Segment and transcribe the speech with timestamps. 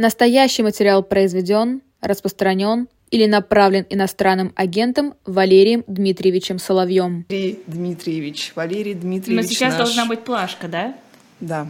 [0.00, 7.26] Настоящий материал произведен, распространен или направлен иностранным агентом Валерием Дмитриевичем Соловьем.
[7.28, 9.88] Валерий Дмитриевич, Валерий Дмитриевич Но сейчас наш.
[9.88, 10.94] должна быть плашка, да?
[11.40, 11.66] Да.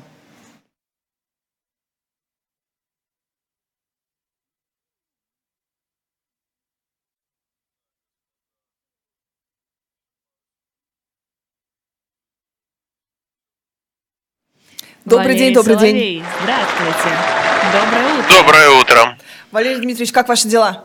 [15.05, 15.97] Добрый Валерий день, добрый день.
[15.97, 17.50] Соловей, Здравствуйте.
[17.73, 18.35] Доброе утро.
[18.37, 19.19] Доброе утро.
[19.53, 20.85] Валерий Дмитриевич, как ваши дела?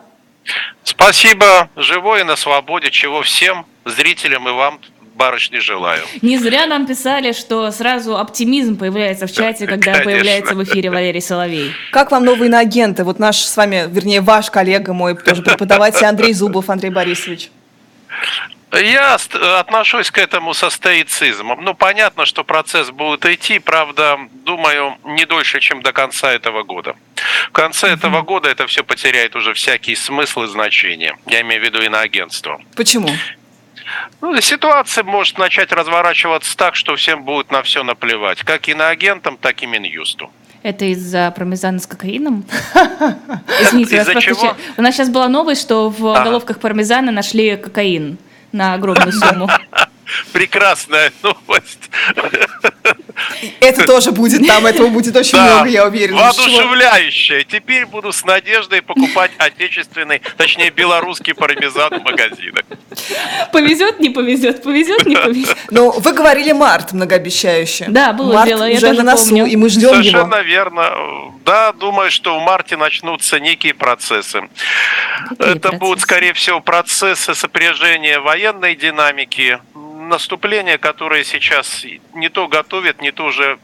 [0.83, 1.69] Спасибо.
[1.75, 4.79] Живой и на свободе, чего всем зрителям и вам,
[5.15, 6.03] барышни, желаю.
[6.21, 10.11] Не зря нам писали, что сразу оптимизм появляется в чате, когда Конечно.
[10.11, 11.71] появляется в эфире Валерий Соловей.
[11.91, 13.03] Как вам новые иноагенты?
[13.03, 17.49] Вот наш с вами, вернее, ваш коллега мой, тоже преподаватель Андрей Зубов, Андрей Борисович.
[18.77, 19.17] Я
[19.59, 21.63] отношусь к этому со стоицизмом.
[21.63, 26.95] Ну, понятно, что процесс будет идти, правда, думаю, не дольше, чем до конца этого года.
[27.49, 31.17] В конце этого года это все потеряет уже всякий смысл и значение.
[31.25, 32.61] Я имею в виду иноагентство.
[32.75, 33.09] Почему?
[34.21, 38.43] Ну, ситуация может начать разворачиваться так, что всем будет на все наплевать.
[38.43, 40.31] Как иноагентам, так и Минюсту.
[40.63, 42.43] Это из-за пармезана с кокаином?
[43.61, 44.57] Извините, у нас Из-за чего?
[44.77, 48.17] У нас сейчас была новость, что в головках пармезана нашли кокаин
[48.55, 49.49] на огромную сумму.
[50.33, 51.89] Прекрасная новость.
[53.59, 56.21] Это тоже будет там, этого будет очень Да, много, я уверена.
[56.21, 57.43] Воодушевляющая.
[57.43, 62.63] Теперь буду с надеждой покупать отечественный, точнее белорусский пармезан в магазинах.
[63.51, 65.57] Повезет, не повезет, повезет, не повезет.
[65.71, 67.85] Ну, вы говорили март многообещающе.
[67.87, 69.45] Да, было март дело, я уже тоже на носу, помню.
[69.45, 69.95] и мы ждем его.
[69.95, 70.91] Совершенно верно.
[71.45, 74.41] Да, думаю, что в марте начнутся некие процессы.
[75.29, 83.01] Какие Это будут, скорее всего, процессы сопряжения военной динамики, наступления, которые сейчас не то готовят,
[83.01, 83.57] не то уже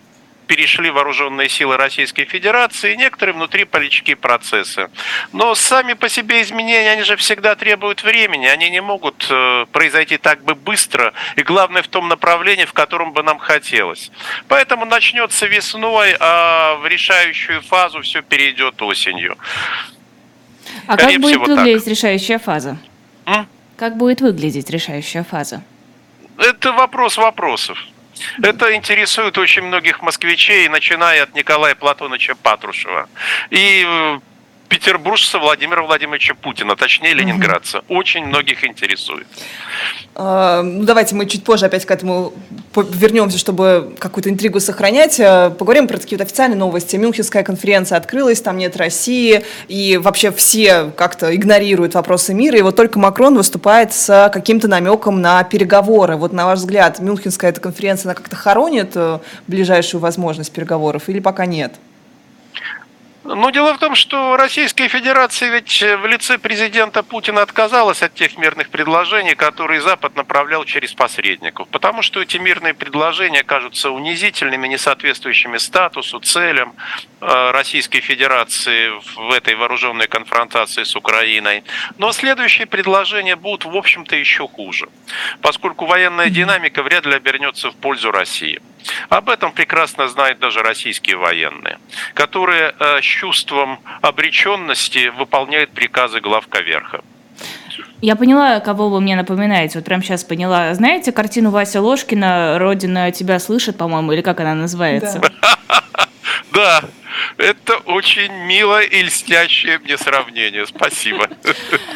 [0.52, 4.90] перешли вооруженные силы Российской Федерации и некоторые внутриполитические процессы.
[5.32, 10.18] Но сами по себе изменения, они же всегда требуют времени, они не могут э, произойти
[10.18, 14.12] так бы быстро, и главное в том направлении, в котором бы нам хотелось.
[14.50, 19.38] Поэтому начнется весной, а в решающую фазу все перейдет осенью.
[20.88, 21.58] А Скорее как будет всего, так.
[21.58, 22.78] выглядеть решающая фаза?
[23.26, 23.48] М?
[23.78, 25.64] Как будет выглядеть решающая фаза?
[26.38, 27.78] Это вопрос вопросов.
[28.42, 33.10] Это интересует очень многих москвичей, начиная от Николая Платоновича Патрушева
[33.50, 34.20] и э,
[34.72, 37.82] петербуржца Владимира Владимировича Путина, точнее ленинградца.
[37.90, 39.28] Очень многих интересует.
[40.16, 42.32] А, Ну, давайте мы чуть позже опять к этому
[42.74, 45.20] вернемся, чтобы какую-то интригу сохранять.
[45.20, 46.96] А, Поговорим про такие вот официальные новости.
[46.96, 52.78] Мюнхенская конференция открылась, там нет России, и вообще все как-то игнорируют вопросы мира, и вот
[52.78, 56.16] только Макрон выступает с каким-то намеком на переговоры.
[56.16, 61.20] Вот на ваш взгляд, Мюнхенская эта конференция, она как-то хоронит э, ближайшую возможность переговоров или
[61.20, 61.74] пока нет?
[63.24, 68.16] Но дело в том, что Российская Федерация ведь э, в лице президента Путина отказалась от
[68.16, 71.68] тех мирных предложений, которые Запад направлял через посредников.
[71.68, 76.74] Потому что эти мирные предложения кажутся унизительными, не соответствующими статусу, целям
[77.22, 81.64] э, Российской Федерации в этой вооруженной конфронтации с Украиной.
[82.00, 84.90] Но следующие предложения будут, в общем-то, еще хуже.
[85.42, 88.60] Поскольку военная динамика вряд ли обернется в пользу России.
[89.10, 91.80] Об этом прекрасно знают даже российские военные,
[92.14, 97.02] которые э, с чувством обреченности выполняют приказы главка верха.
[98.02, 99.78] Я поняла, кого вы мне напоминаете.
[99.78, 100.74] Вот прям сейчас поняла.
[100.74, 105.22] Знаете картину Вася Ложкина «Родина тебя слышит», по-моему, или как она называется?
[106.52, 106.82] Да,
[107.38, 110.66] это очень милое и льстящее мне сравнение.
[110.66, 111.28] Спасибо.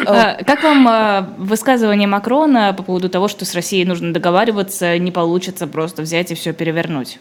[0.05, 5.11] А, Как вам а, высказывание Макрона по поводу того, что с Россией нужно договариваться, не
[5.11, 7.19] получится просто взять и все перевернуть?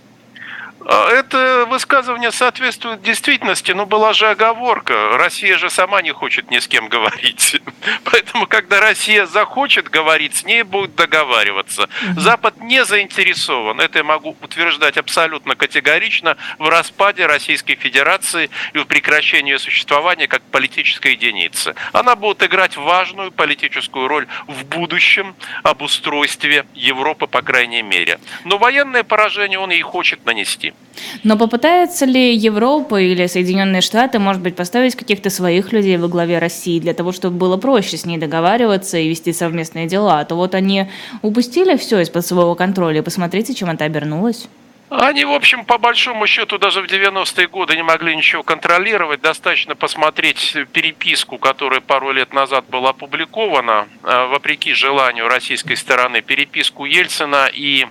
[0.87, 5.17] А, Это высказывание соответствует действительности, но была же оговорка.
[5.17, 7.61] Россия же сама не хочет ни с кем говорить.
[8.05, 11.89] Поэтому, когда Россия захочет говорить, с ней будут договариваться.
[12.17, 18.85] Запад не заинтересован, это я могу утверждать абсолютно категорично, в распаде Российской Федерации и в
[18.85, 21.75] прекращении ее существования как политической единицы.
[21.93, 28.19] Она будет играть важную политическую роль в будущем обустройстве Европы, по крайней мере.
[28.45, 30.74] Но военное поражение он ей хочет нанести.
[31.23, 36.39] Но попытается ли Европа или Соединенные Штаты, может быть, поставить каких-то своих людей во главе
[36.39, 40.21] России для того, чтобы было проще с ней договариваться и вести совместные дела?
[40.21, 40.89] А то вот они
[41.23, 43.03] упустили все из-под своего контроля.
[43.03, 44.49] Посмотрите, чем это обернулось.
[44.91, 49.21] Они, в общем, по большому счету, даже в 90-е годы не могли ничего контролировать.
[49.23, 56.85] Достаточно посмотреть переписку, которая пару лет назад была опубликована, э, вопреки желанию российской стороны, переписку
[56.85, 57.87] Ельцина и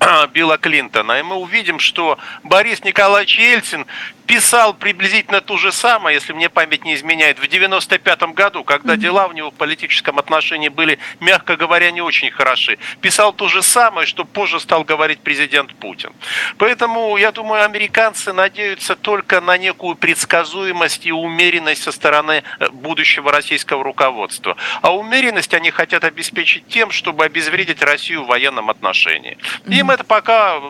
[0.32, 1.20] Билла Клинтона.
[1.20, 3.86] И мы увидим, что Борис Николаевич Ельцин
[4.28, 9.26] писал приблизительно то же самое, если мне память не изменяет, в 95 году, когда дела
[9.26, 12.78] у него в политическом отношении были, мягко говоря, не очень хороши.
[13.00, 16.12] Писал то же самое, что позже стал говорить президент Путин.
[16.58, 23.32] Поэтому, я думаю, американцы надеются только на некую предсказуемость и умеренность со стороны э, будущего
[23.32, 24.58] российского руководства.
[24.82, 29.38] А умеренность они хотят обеспечить тем, чтобы обезвредить Россию в военном отношении.
[29.66, 30.60] Им это пока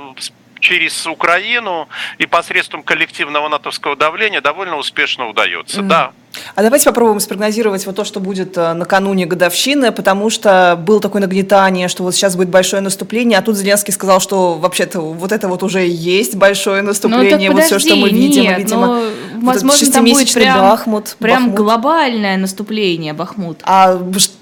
[0.60, 1.88] через Украину
[2.19, 5.81] и посредством коллективного натовского давления довольно успешно удается.
[5.81, 5.88] Mm-hmm.
[5.88, 6.12] Да,
[6.55, 11.22] а давайте попробуем спрогнозировать вот то, что будет э, накануне годовщины, потому что было такое
[11.22, 15.49] нагнетание, что вот сейчас будет большое наступление, а тут Зеленский сказал, что вообще-то вот это
[15.49, 18.94] вот уже есть большое ну, наступление, ну, вот все, что мы видим, нет, видимо, но,
[19.37, 21.56] вот возможно, там будет прям, Бахмут, прям Бахмут.
[21.56, 23.61] глобальное наступление Бахмут.
[23.64, 23.99] А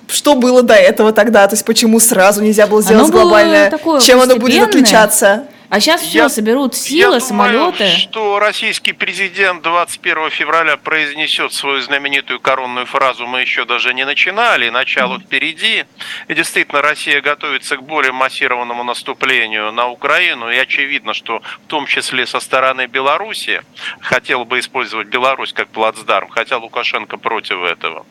[0.08, 1.46] что было до этого тогда?
[1.48, 3.72] То есть почему сразу нельзя было сделать оно глобальное?
[4.00, 5.46] Чем оно будет отличаться?
[5.68, 7.78] А сейчас все я, соберут силы, я самолеты.
[7.78, 14.04] Думаю, что российский президент 21 февраля произнесет свою знаменитую коронную фразу «Мы еще даже не
[14.04, 15.84] начинали, начало впереди».
[16.28, 20.50] И действительно, Россия готовится к более массированному наступлению на Украину.
[20.50, 23.62] И очевидно, что в том числе со стороны Беларуси
[24.00, 28.06] хотел бы использовать Беларусь как плацдарм, хотя Лукашенко против этого.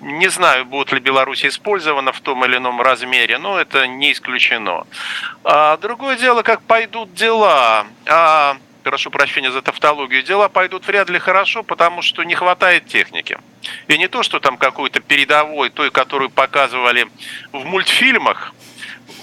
[0.00, 4.86] Не знаю, будет ли Беларусь использована в том или ином размере, но это не исключено.
[5.42, 11.10] А другое дело, как пойдут пойдут дела, а, прошу прощения за тавтологию, дела пойдут вряд
[11.10, 13.36] ли хорошо, потому что не хватает техники.
[13.88, 17.08] И не то, что там какой-то передовой, той, которую показывали
[17.50, 18.54] в мультфильмах,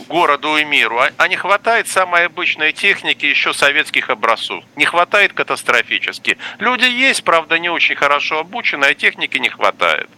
[0.10, 4.66] городу и миру, а, а не хватает самой обычной техники еще советских образцов.
[4.76, 6.38] Не хватает катастрофически.
[6.60, 10.10] Люди есть, правда, не очень хорошо обучены, а техники не хватает.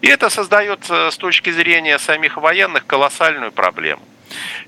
[0.00, 4.02] И это создает с точки зрения самих военных колоссальную проблему.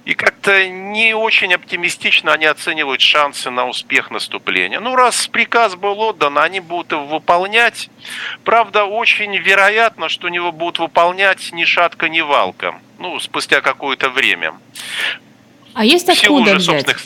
[0.05, 4.81] И как-то не очень оптимистично они оценивают шансы на успех наступления.
[4.81, 7.90] Ну, раз приказ был отдан, они будут его выполнять.
[8.44, 12.81] Правда, очень вероятно, что него будут выполнять ни шатка, ни валка.
[12.99, 14.55] Ну, спустя какое-то время.
[15.75, 16.87] А есть откуда взять?
[16.87, 17.05] Собственных...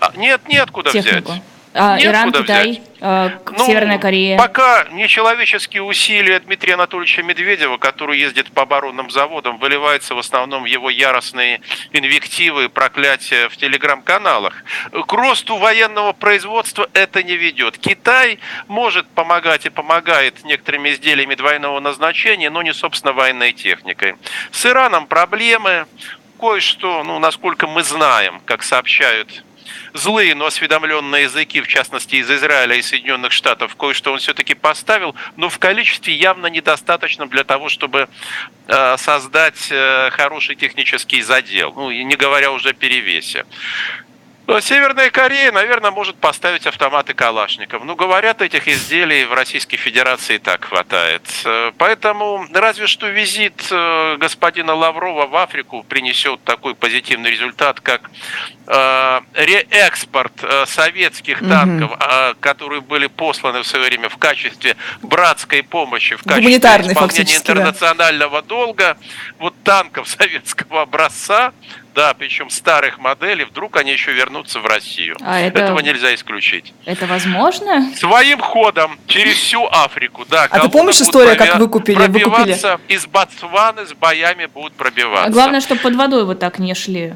[0.00, 1.32] А, нет, нет, откуда Технику.
[1.32, 1.42] взять.
[1.78, 2.82] А, Иран, Китай, взять.
[3.00, 4.38] Э, ну, Северная Корея?
[4.38, 10.66] Пока нечеловеческие усилия Дмитрия Анатольевича Медведева, который ездит по оборонным заводам, выливается в основном в
[10.66, 11.60] его яростные
[11.92, 14.64] инвективы, проклятия в телеграм-каналах.
[14.90, 17.78] К росту военного производства это не ведет.
[17.78, 24.16] Китай может помогать и помогает некоторыми изделиями двойного назначения, но не, собственно, военной техникой.
[24.50, 25.86] С Ираном проблемы.
[26.38, 29.42] Кое-что, ну, насколько мы знаем, как сообщают
[29.92, 35.14] злые, но осведомленные языки, в частности из Израиля и Соединенных Штатов, кое-что он все-таки поставил,
[35.36, 38.08] но в количестве явно недостаточном для того, чтобы
[38.68, 43.44] э, создать э, хороший технический задел, ну, не говоря уже о перевесе.
[44.60, 47.82] Северная Корея, наверное, может поставить автоматы Калашников.
[47.84, 51.22] Ну, говорят, этих изделий в Российской Федерации так хватает.
[51.44, 58.08] Э, поэтому разве что визит э, господина Лаврова в Африку принесет такой позитивный результат, как
[58.68, 60.32] э, реэкспорт
[60.66, 62.36] советских танков, угу.
[62.38, 68.48] которые были посланы в свое время в качестве братской помощи, в качестве исполнения интернационального да.
[68.48, 68.96] долга,
[69.38, 71.52] вот танков советского образца,
[71.96, 75.16] да, причем старых моделей, вдруг они еще вернутся в Россию.
[75.22, 75.60] А это...
[75.60, 76.74] Этого нельзя исключить.
[76.84, 77.90] Это возможно?
[77.96, 80.46] Своим ходом через всю Африку, да.
[80.50, 81.96] А ты помнишь историю, как вы купили?
[81.96, 82.96] Пробиваться выкупили?
[82.96, 85.24] из Ботсваны с боями будут пробиваться.
[85.24, 87.14] А главное, чтобы под водой вот так не шли.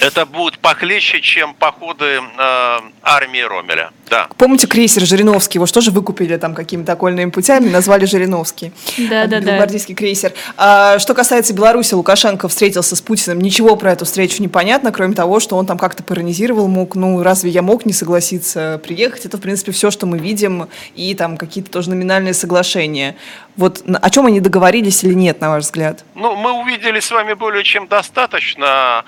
[0.00, 3.90] Это будет похлеще, чем походы э, армии Ромеля.
[4.08, 4.28] Да.
[4.36, 5.58] Помните крейсер Жириновский?
[5.58, 8.72] Его что же выкупили там какими-то окольными путями, назвали Жириновский.
[8.98, 9.56] Да, да, да.
[9.56, 10.32] Гвардейский крейсер.
[10.56, 13.40] А, что касается Беларуси, Лукашенко встретился с Путиным.
[13.40, 17.22] Ничего про эту встречу не понятно, кроме того, что он там как-то паронизировал, мог, ну,
[17.22, 19.26] разве я мог не согласиться приехать?
[19.26, 23.16] Это, в принципе, все, что мы видим, и там какие-то тоже номинальные соглашения.
[23.56, 26.04] Вот о чем они договорились или нет, на ваш взгляд?
[26.14, 29.04] Ну, мы увидели с вами более чем достаточно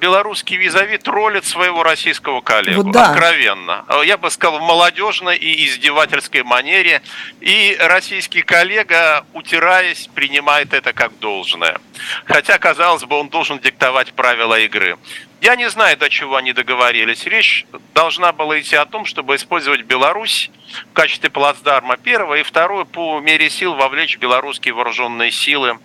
[0.00, 2.82] белорусский визави троллит своего российского коллегу.
[2.82, 3.10] Вот да.
[3.10, 3.84] Откровенно.
[3.88, 7.02] Э, я бы сказал, в молодежной и издевательской манере.
[7.40, 11.78] И российский коллега, утираясь, принимает это как должное.
[12.24, 14.98] Хотя, казалось бы, он должен диктовать правила игры.
[15.40, 17.24] Я не знаю, до чего они договорились.
[17.24, 20.50] Речь должна была идти о том, чтобы использовать Беларусь
[20.90, 25.78] в качестве плацдарма первого и второе по мере сил вовлечь белорусские вооруженные силы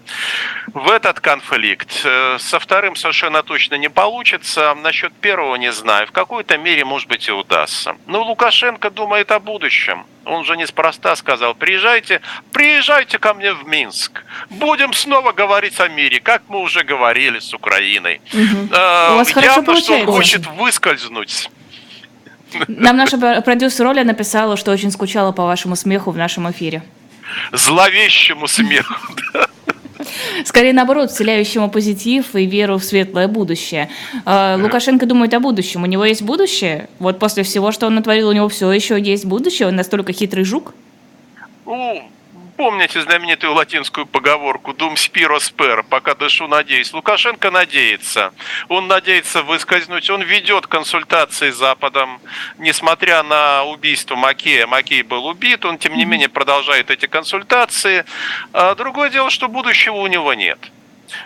[0.73, 2.01] в этот конфликт.
[2.03, 4.75] Э, со вторым совершенно точно не получится.
[4.75, 6.07] Насчет первого не знаю.
[6.07, 7.95] В какой-то мере, может быть, и удастся.
[8.07, 10.05] Но Лукашенко думает о будущем.
[10.25, 12.19] Он же неспроста сказал, приезжайте,
[12.51, 14.23] приезжайте ко мне в Минск.
[14.49, 18.21] Будем снова говорить о мире, как мы уже говорили с Украиной.
[18.33, 18.73] Угу.
[18.73, 21.49] Э, У вас явно, что он хочет выскользнуть.
[22.67, 26.83] Нам наша продюсер Оля написала, что очень скучала по вашему смеху в нашем эфире.
[27.51, 28.93] Зловещему смеху,
[29.33, 29.47] да.
[30.43, 33.89] Скорее наоборот, вселяющему позитив и веру в светлое будущее.
[34.25, 35.83] А, Лукашенко думает о будущем.
[35.83, 36.89] У него есть будущее?
[36.99, 39.67] Вот после всего, что он натворил, у него все еще есть будущее?
[39.67, 40.73] Он настолько хитрый жук?
[41.65, 42.03] Ну,
[42.55, 46.93] помните знаменитую латинскую поговорку «Дум спиро спер», «Пока дышу, надеюсь».
[46.93, 48.33] Лукашенко надеется.
[48.67, 50.09] Он надеется выскользнуть.
[50.09, 52.19] Он ведет консультации с Западом.
[52.57, 58.05] Несмотря на убийство Макея, Макей был убит, он, тем не менее, продолжает эти консультации.
[58.53, 60.59] А другое дело, что будущего у него нет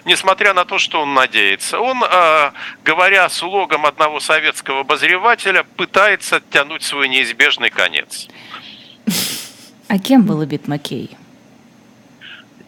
[0.05, 1.79] несмотря на то, что он надеется.
[1.79, 8.27] Он, а, говоря с логом одного советского обозревателя, пытается оттянуть свой неизбежный конец.
[9.87, 11.17] А кем был убит Маккей?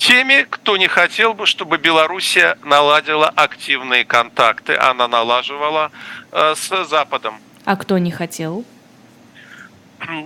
[0.01, 4.75] Теми, кто не хотел бы, чтобы Белоруссия наладила активные контакты.
[4.75, 5.91] Она налаживала
[6.31, 7.39] э, с Западом.
[7.65, 8.65] А кто не хотел?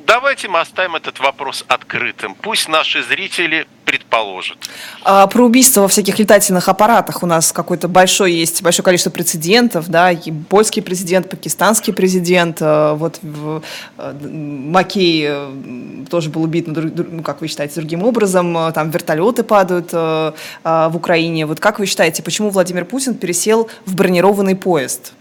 [0.05, 2.36] Давайте мы оставим этот вопрос открытым.
[2.36, 4.57] Пусть наши зрители предположат.
[5.03, 9.87] А, про убийство во всяких летательных аппаратах у нас какое-то большое есть, большое количество прецедентов,
[9.87, 13.61] да, и польский президент, пакистанский президент, э, вот в,
[13.97, 19.91] э, Макей э, тоже был убит, ну, как вы считаете, другим образом, там вертолеты падают
[19.91, 21.45] в Украине.
[21.45, 25.13] Вот как вы считаете, почему Владимир Путин пересел в бронированный поезд?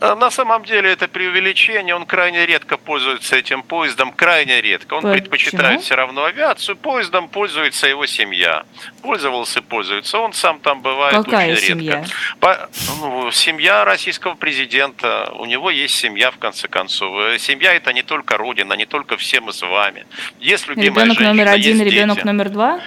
[0.00, 4.94] А на самом деле это преувеличение, он крайне редко пользуется этим поездом, крайне редко.
[4.94, 5.14] Он Почему?
[5.14, 8.64] предпочитает все равно авиацию, поездом пользуется его семья.
[9.02, 12.00] Пользовался пользуется, он сам там бывает Какая очень семья?
[12.00, 12.14] редко.
[12.40, 12.68] По,
[13.00, 17.14] ну, семья российского президента, у него есть семья в конце концов.
[17.20, 20.06] Э, семья это не только родина, не только все мы с вами.
[20.40, 22.26] Есть любимая ребенок женщина, номер один, есть ребенок дети.
[22.26, 22.80] номер два?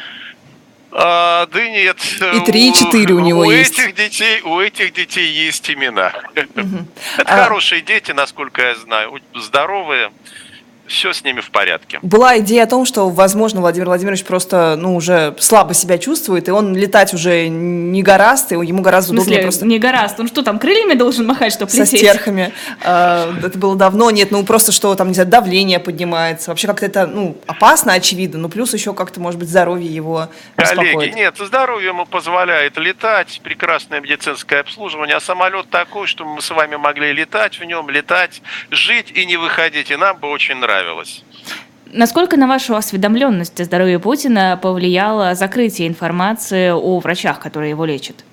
[0.91, 1.97] А, да нет.
[2.33, 3.77] И три, и четыре у него у есть.
[3.77, 6.13] Этих детей, у этих детей есть имена.
[6.55, 6.87] Угу.
[7.17, 7.43] Это а...
[7.43, 10.11] хорошие дети, насколько я знаю, здоровые
[10.87, 11.99] все с ними в порядке.
[12.01, 16.51] Была идея о том, что, возможно, Владимир Владимирович просто, ну, уже слабо себя чувствует, и
[16.51, 19.65] он летать уже не гораст, и ему гораздо удобнее просто...
[19.65, 20.19] не гораст?
[20.19, 21.99] Он что, там крыльями должен махать, чтобы Со лететь?
[21.99, 22.53] стерхами.
[22.83, 24.09] А, это было давно.
[24.11, 26.51] Нет, ну, просто что там, не знаю, давление поднимается.
[26.51, 31.13] Вообще как-то это, ну, опасно, очевидно, но плюс еще как-то, может быть, здоровье его Коллеги,
[31.15, 36.75] нет, здоровье ему позволяет летать, прекрасное медицинское обслуживание, а самолет такой, что мы с вами
[36.75, 38.41] могли летать в нем, летать,
[38.71, 41.23] жить и не выходить, и нам бы очень нравилось нравилось.
[41.91, 48.25] Насколько на вашу осведомленность о здоровье Путина повлияло закрытие информации о врачах, которые его лечат?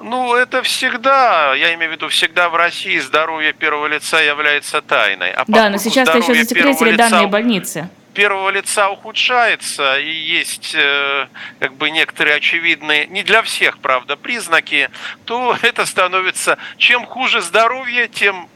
[0.00, 5.32] Ну, это всегда, я имею в виду, всегда в России здоровье первого лица является тайной.
[5.32, 7.88] А да, но сейчас еще засекретили данные больницы
[8.18, 11.28] первого лица ухудшается, и есть э,
[11.60, 14.90] как бы некоторые очевидные, не для всех, правда, признаки,
[15.24, 18.48] то это становится, чем хуже здоровье, тем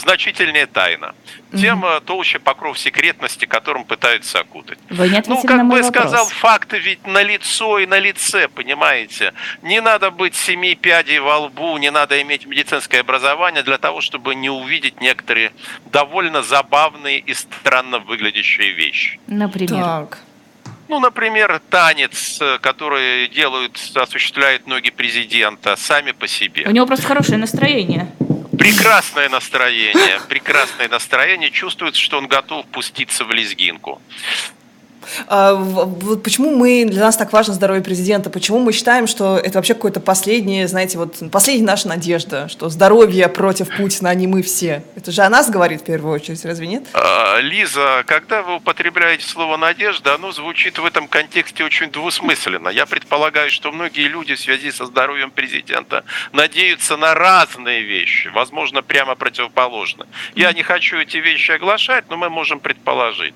[0.00, 1.14] значительнее тайна,
[1.52, 2.04] тем mm-hmm.
[2.04, 4.78] толще покров секретности, которым пытаются окутать.
[4.88, 9.32] Вы не ну, как бы сказал, факты ведь на лицо и на лице, понимаете?
[9.62, 14.34] Не надо быть семи пядей во лбу, не надо иметь медицинское образование для того, чтобы
[14.34, 15.52] не увидеть некоторые
[15.92, 19.20] довольно забавные и странно выглядящие вещи.
[19.26, 19.84] Например?
[19.84, 20.18] Так.
[20.88, 26.64] Ну, например, танец, который делают, осуществляют ноги президента сами по себе.
[26.66, 28.08] У него просто хорошее настроение.
[28.60, 31.50] Прекрасное настроение, прекрасное настроение.
[31.50, 34.02] Чувствуется, что он готов пуститься в лезгинку.
[35.26, 38.30] А, вот почему мы, для нас так важно здоровье президента?
[38.30, 43.28] Почему мы считаем, что это вообще какое-то последнее, знаете, вот последняя наша надежда, что здоровье
[43.28, 44.82] против Путина, а не мы все?
[44.96, 46.84] Это же о нас говорит в первую очередь, разве нет?
[46.92, 52.68] А, Лиза, когда вы употребляете слово «надежда», оно звучит в этом контексте очень двусмысленно.
[52.68, 58.82] Я предполагаю, что многие люди в связи со здоровьем президента надеются на разные вещи, возможно,
[58.82, 60.06] прямо противоположно.
[60.34, 63.34] Я не хочу эти вещи оглашать, но мы можем предположить.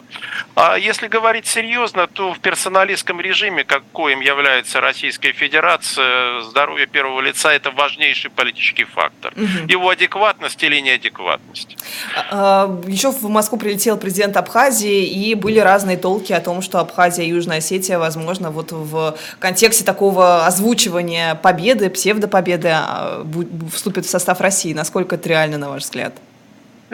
[0.54, 7.52] А если говорить серьезно, то в персоналистском режиме, каким является Российская Федерация, здоровье первого лица–
[7.54, 9.32] это важнейший политический фактор.
[9.36, 9.68] Угу.
[9.68, 11.76] Его адекватность или неадекватность.
[12.16, 16.80] А, а, еще в Москву прилетел президент Абхазии, и были разные толки о том, что
[16.80, 23.24] Абхазия и Южная Осетия, возможно, вот в контексте такого озвучивания победы, псевдопобеды, а,
[23.72, 24.72] вступят в состав России.
[24.74, 26.14] Насколько это реально, на ваш взгляд?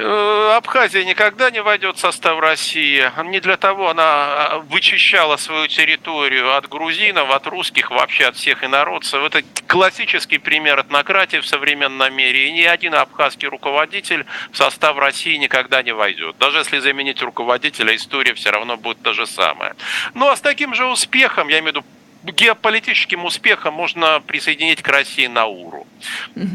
[0.03, 3.11] Э, Абхазия никогда не войдет в состав России.
[3.25, 8.65] Не для того она а, вычищала свою территорию от грузинов, от русских, вообще от всех
[8.65, 9.23] инородцев.
[9.23, 12.49] Это классический пример этнократии в современном мире.
[12.49, 16.37] И ни один абхазский руководитель в состав России никогда не войдет.
[16.39, 19.77] Даже если заменить руководителя, история все равно будет та же самая.
[20.15, 21.85] Ну а с таким же успехом, я имею в виду
[22.23, 25.87] геополитическим успехом можно присоединить к России Науру.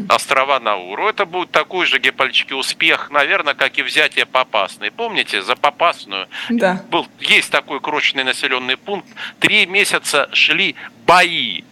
[0.09, 1.07] Острова Науру.
[1.07, 4.91] Это будет такой же геополитический успех, наверное, как и взятие Попасной.
[4.91, 6.83] Помните, за Попасную да.
[6.89, 9.07] был, есть такой крошечный населенный пункт.
[9.39, 11.63] Три месяца шли бои.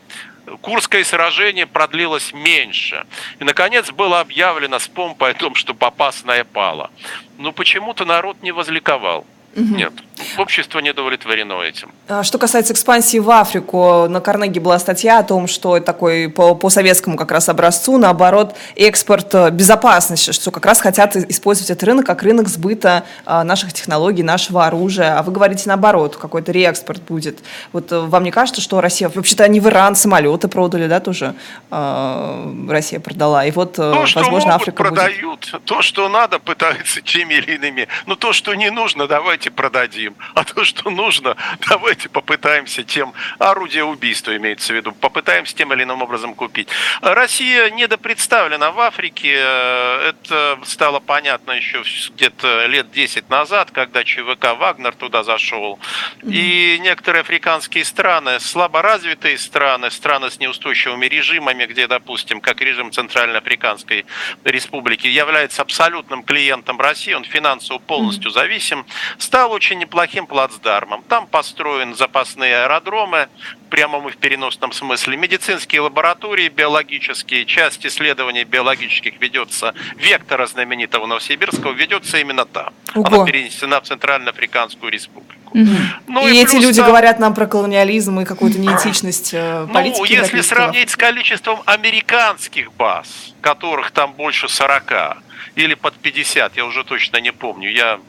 [0.61, 3.05] Курское сражение продлилось меньше.
[3.39, 6.91] И, наконец, было объявлено с помпой о том, что Попасная пала.
[7.37, 9.25] Но почему-то народ не возликовал.
[9.55, 9.75] Угу.
[9.75, 9.93] Нет,
[10.37, 11.91] общество не удовлетворено этим.
[12.07, 16.55] А что касается экспансии в Африку, на Карнеге была статья о том, что такой по,
[16.55, 21.83] по советскому как раз образцу, наоборот, экспорт э, безопасности, что как раз хотят использовать этот
[21.83, 25.17] рынок как рынок сбыта а, наших технологий, нашего оружия.
[25.17, 27.39] А вы говорите наоборот, какой-то реэкспорт будет.
[27.71, 31.35] Вот э, вам не кажется, что Россия, вообще-то они в Иран самолеты продали, да, тоже
[31.71, 33.45] э, Россия продала.
[33.45, 35.63] И вот, то, возможно, что Африка продают, будет...
[35.65, 37.87] то, что надо, пытаются теми или иными.
[38.05, 40.15] Но то, что не нужно, давайте давайте продадим.
[40.35, 41.35] А то, что нужно,
[41.67, 46.69] давайте попытаемся тем, орудие убийства имеется в виду, попытаемся тем или иным образом купить.
[47.01, 49.33] Россия недопредставлена в Африке.
[49.33, 51.83] Это стало понятно еще
[52.15, 55.79] где-то лет 10 назад, когда ЧВК «Вагнер» туда зашел.
[56.23, 64.05] И некоторые африканские страны, слаборазвитые страны, страны с неустойчивыми режимами, где, допустим, как режим Центральноафриканской
[64.45, 68.85] Республики, является абсолютным клиентом России, он финансово полностью зависим,
[69.33, 71.03] стал очень неплохим плацдармом.
[71.09, 73.29] Там построены запасные аэродромы,
[73.65, 81.07] в прямом и в переносном смысле, медицинские лаборатории биологические, часть исследований биологических ведется, вектора знаменитого
[81.07, 82.73] Новосибирского ведется именно там.
[82.93, 83.07] Ого.
[83.07, 85.49] Она перенесена в Центральноафриканскую республику.
[85.49, 85.67] Угу.
[86.09, 86.89] Ну, и, и эти люди там...
[86.89, 89.97] говорят нам про колониализм и какую-то неэтичность э, политики.
[89.97, 95.17] Ну, если сравнить с количеством американских баз, которых там больше 40,
[95.55, 97.99] или под 50, я уже точно не помню, я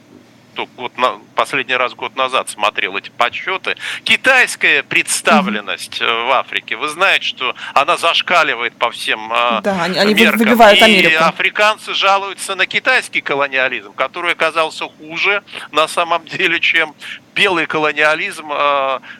[0.54, 3.76] только вот на, последний раз год назад смотрел эти подсчеты.
[4.04, 6.28] Китайская представленность mm-hmm.
[6.28, 10.38] в Африке, вы знаете, что она зашкаливает по всем а, да, они, они меркам.
[10.38, 11.12] выбивают Америку.
[11.12, 15.42] И африканцы жалуются на китайский колониализм, который оказался хуже
[15.72, 16.94] на самом деле, чем
[17.34, 18.48] белый колониализм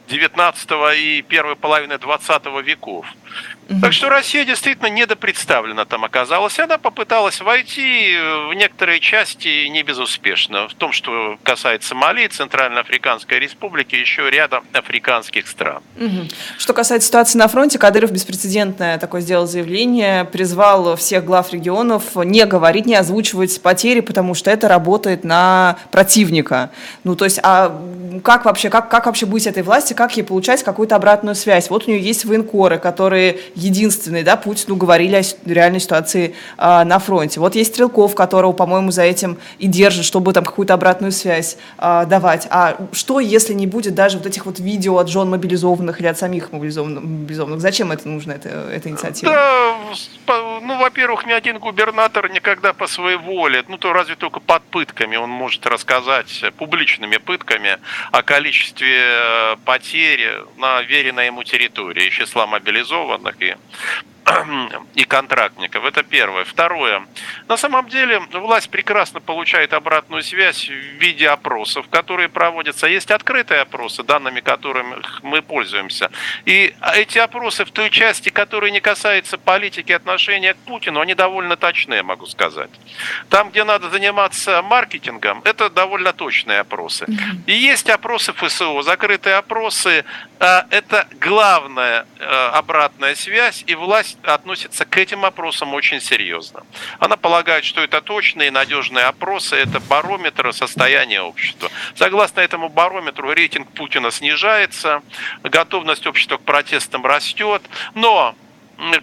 [0.09, 3.07] 19 а, и первой половины 20 веков.
[3.81, 6.59] Так что Россия действительно недопредставлена там оказалась.
[6.59, 8.17] Она попыталась войти
[8.51, 10.69] в некоторые части не безуспешно.
[10.69, 15.83] В том, что касается Мали, Центральноафриканской Республики, еще ряда африканских стран.
[15.97, 16.29] Угу.
[16.59, 22.45] Что касается ситуации на фронте, Кадыров беспрецедентное такое сделал заявление, призвал всех глав регионов не
[22.45, 26.71] говорить, не озвучивать потери, потому что это работает на противника.
[27.05, 27.81] Ну, то есть, а
[28.23, 31.71] как вообще, как, как вообще быть этой власти, как ей получать какую-то обратную связь?
[31.71, 36.99] Вот у нее есть военкоры, которые единственный, да, Путину говорили о реальной ситуации а, на
[36.99, 37.41] фронте.
[37.41, 42.05] Вот есть Стрелков, которого, по-моему, за этим и держит, чтобы там какую-то обратную связь а,
[42.05, 42.47] давать.
[42.51, 46.19] А что, если не будет даже вот этих вот видео от жен мобилизованных или от
[46.19, 47.03] самих мобилизованных?
[47.03, 47.61] мобилизованных?
[47.61, 49.33] Зачем это нужно, эта, эта инициатива?
[49.33, 54.63] Да, ну, во-первых, ни один губернатор никогда по своей воле, ну, то разве только под
[54.65, 57.79] пытками он может рассказать, публичными пытками,
[58.13, 63.57] о количестве э, потерь на веренной ему территории числа мобилизованных и
[64.95, 65.85] и контрактников.
[65.85, 66.45] Это первое.
[66.45, 67.07] Второе.
[67.49, 72.87] На самом деле власть прекрасно получает обратную связь в виде опросов, которые проводятся.
[72.87, 76.11] Есть открытые опросы, данными которыми мы пользуемся.
[76.47, 81.57] И эти опросы в той части, которая не касается политики отношения к Путину, они довольно
[81.57, 82.71] точные, могу сказать.
[83.29, 87.07] Там, где надо заниматься маркетингом, это довольно точные опросы.
[87.47, 90.05] И есть опросы ФСО, закрытые опросы.
[90.41, 96.65] А это главная э, обратная связь, и власть относится к этим опросам очень серьезно.
[96.99, 101.71] Она полагает, что это точные и надежные опросы, это барометр состояния общества.
[101.95, 105.03] Согласно этому барометру рейтинг Путина снижается,
[105.43, 107.63] готовность общества к протестам растет,
[107.95, 108.35] но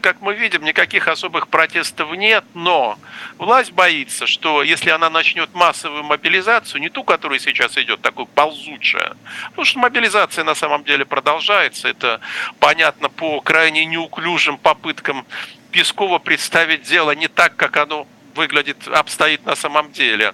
[0.01, 2.97] как мы видим, никаких особых протестов нет, но
[3.37, 9.15] власть боится, что если она начнет массовую мобилизацию, не ту, которая сейчас идет, такую ползучая,
[9.49, 12.19] потому что мобилизация на самом деле продолжается, это
[12.59, 15.25] понятно по крайне неуклюжим попыткам
[15.71, 18.05] Пескова представить дело не так, как оно
[18.35, 20.33] выглядит, обстоит на самом деле.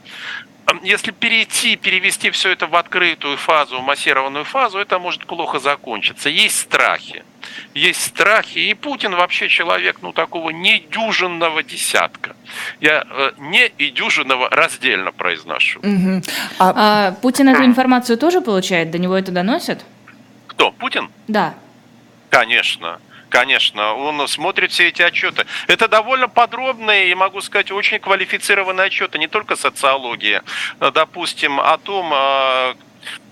[0.84, 6.28] Если перейти, перевести все это в открытую фазу, массированную фазу, это может плохо закончиться.
[6.30, 7.24] Есть страхи.
[7.74, 8.60] Есть страхи.
[8.60, 12.36] И Путин вообще человек, ну, такого недюжинного десятка.
[12.80, 15.80] Я э, не и дюжинного раздельно произношу.
[15.80, 16.22] Угу.
[16.60, 16.74] А...
[16.76, 18.92] А Путин эту информацию тоже получает?
[18.92, 19.86] До него это доносят?
[20.48, 21.10] Кто, Путин?
[21.28, 21.56] Да.
[22.30, 23.00] Конечно.
[23.30, 25.46] Конечно, он смотрит все эти отчеты.
[25.68, 30.42] Это довольно подробные и, могу сказать, очень квалифицированные отчеты, не только социологии.
[30.80, 32.76] Допустим, о том, а,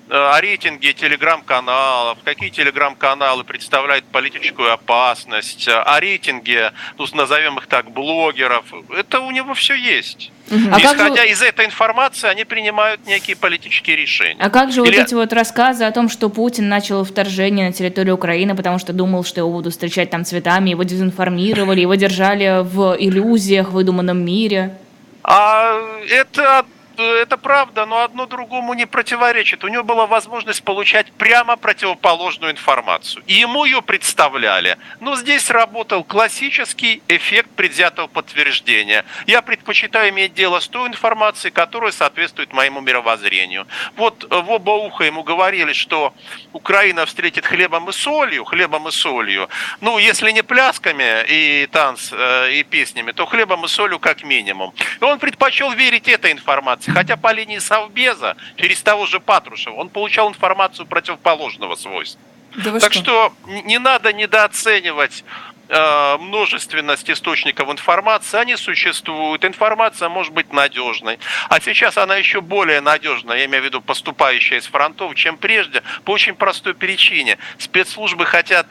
[0.10, 8.65] о рейтинге телеграм-каналов, какие телеграм-каналы представляют политическую опасность, о рейтинге, ну, назовем их так, блогеров.
[8.96, 10.32] Это у него все есть.
[10.52, 10.60] Угу.
[10.72, 11.30] А Исходя же...
[11.30, 14.38] из этой информации, они принимают некие политические решения.
[14.39, 14.98] А как же Или...
[14.98, 18.94] вот эти вот рассказы о том, что Путин начал вторжение на территорию Украины, потому что
[18.94, 24.24] думал, что его будут встречать там цветами, его дезинформировали, его держали в иллюзиях, в выдуманном
[24.24, 24.78] мире?
[25.24, 26.65] А это
[27.03, 29.63] это правда, но одно другому не противоречит.
[29.63, 33.23] У него была возможность получать прямо противоположную информацию.
[33.27, 34.77] И ему ее представляли.
[34.99, 39.05] Но здесь работал классический эффект предвзятого подтверждения.
[39.27, 43.67] Я предпочитаю иметь дело с той информацией, которая соответствует моему мировоззрению.
[43.95, 46.13] Вот в оба уха ему говорили, что
[46.53, 49.49] Украина встретит хлебом и солью, хлебом и солью.
[49.81, 54.73] Ну, если не плясками и танц, э, и песнями, то хлебом и солью как минимум.
[55.01, 56.91] И он предпочел верить этой информации информации.
[56.91, 62.21] Хотя по линии Совбеза, через того же Патрушева, он получал информацию противоположного свойства.
[62.58, 63.02] Да так что?
[63.02, 63.34] что
[63.65, 65.26] не надо недооценивать
[65.67, 69.43] э, множественность источников информации, они существуют.
[69.43, 71.19] Информация может быть надежной.
[71.50, 75.84] А сейчас она еще более надежная, я имею в виду поступающая из фронтов, чем прежде,
[76.06, 77.38] по очень простой причине.
[77.58, 78.67] Спецслужбы хотят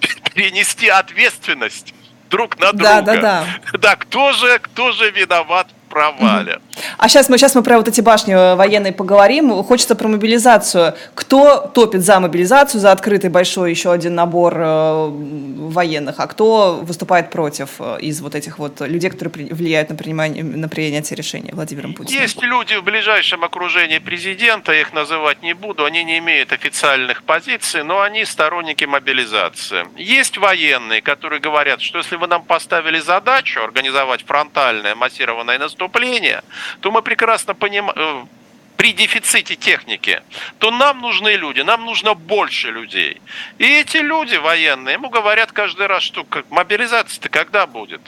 [0.34, 1.92] перенести ответственность
[2.30, 3.02] друг на друга.
[3.02, 3.46] Да, да, да.
[3.74, 6.60] Да, кто же, кто же виноват провале.
[6.98, 9.62] А сейчас мы, сейчас мы про вот эти башни э, военные поговорим.
[9.64, 10.94] Хочется про мобилизацию.
[11.14, 17.30] Кто топит за мобилизацию, за открытый большой еще один набор э, военных, а кто выступает
[17.30, 21.94] против э, из вот этих вот людей, которые влияют на, принимание, на принятие решений Владимиром
[21.94, 22.22] Путиным?
[22.22, 27.84] Есть люди в ближайшем окружении президента, их называть не буду, они не имеют официальных позиций,
[27.84, 29.86] но они сторонники мобилизации.
[29.96, 36.42] Есть военные, которые говорят, что если вы нам поставили задачу организовать фронтальное массированное наступление, наступления,
[36.80, 38.24] то мы прекрасно понимаем, э,
[38.76, 40.22] при дефиците техники,
[40.58, 43.22] то нам нужны люди, нам нужно больше людей.
[43.58, 48.02] И эти люди военные ему говорят каждый раз, что мобилизация-то когда будет?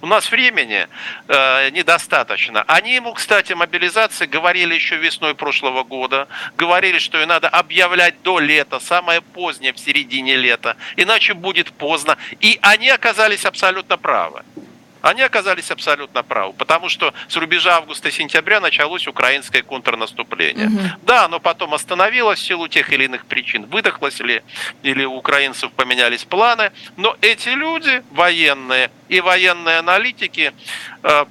[0.00, 0.88] У нас времени
[1.28, 2.64] э, недостаточно.
[2.66, 6.26] Они ему, кстати, мобилизации говорили еще весной прошлого года.
[6.56, 10.76] Говорили, что ее надо объявлять до лета, самое позднее в середине лета.
[10.96, 12.16] Иначе будет поздно.
[12.40, 14.42] И они оказались абсолютно правы.
[15.02, 20.68] Они оказались абсолютно правы, потому что с рубежа августа-сентября началось украинское контрнаступление.
[20.68, 20.80] Угу.
[21.02, 24.42] Да, оно потом остановилось в силу тех или иных причин, выдохлось ли,
[24.82, 30.52] или у украинцев поменялись планы, но эти люди, военные и военные аналитики,
[31.02, 31.24] э,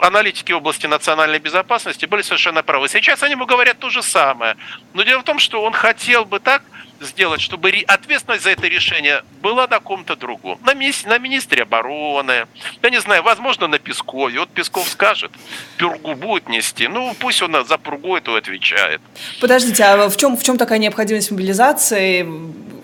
[0.00, 2.88] аналитики области национальной безопасности были совершенно правы.
[2.88, 4.56] Сейчас они ему говорят то же самое.
[4.94, 6.62] Но дело в том, что он хотел бы так,
[7.00, 10.58] сделать, чтобы ответственность за это решение была на ком-то другом.
[10.64, 12.46] На, ми- на министре обороны,
[12.82, 14.40] я не знаю, возможно, на Пескове.
[14.40, 15.30] Вот Песков скажет,
[15.76, 16.88] Пюргу будет нести.
[16.88, 19.00] Ну, пусть он за Пургу это отвечает.
[19.40, 22.26] Подождите, а в чем, в чем такая необходимость мобилизации?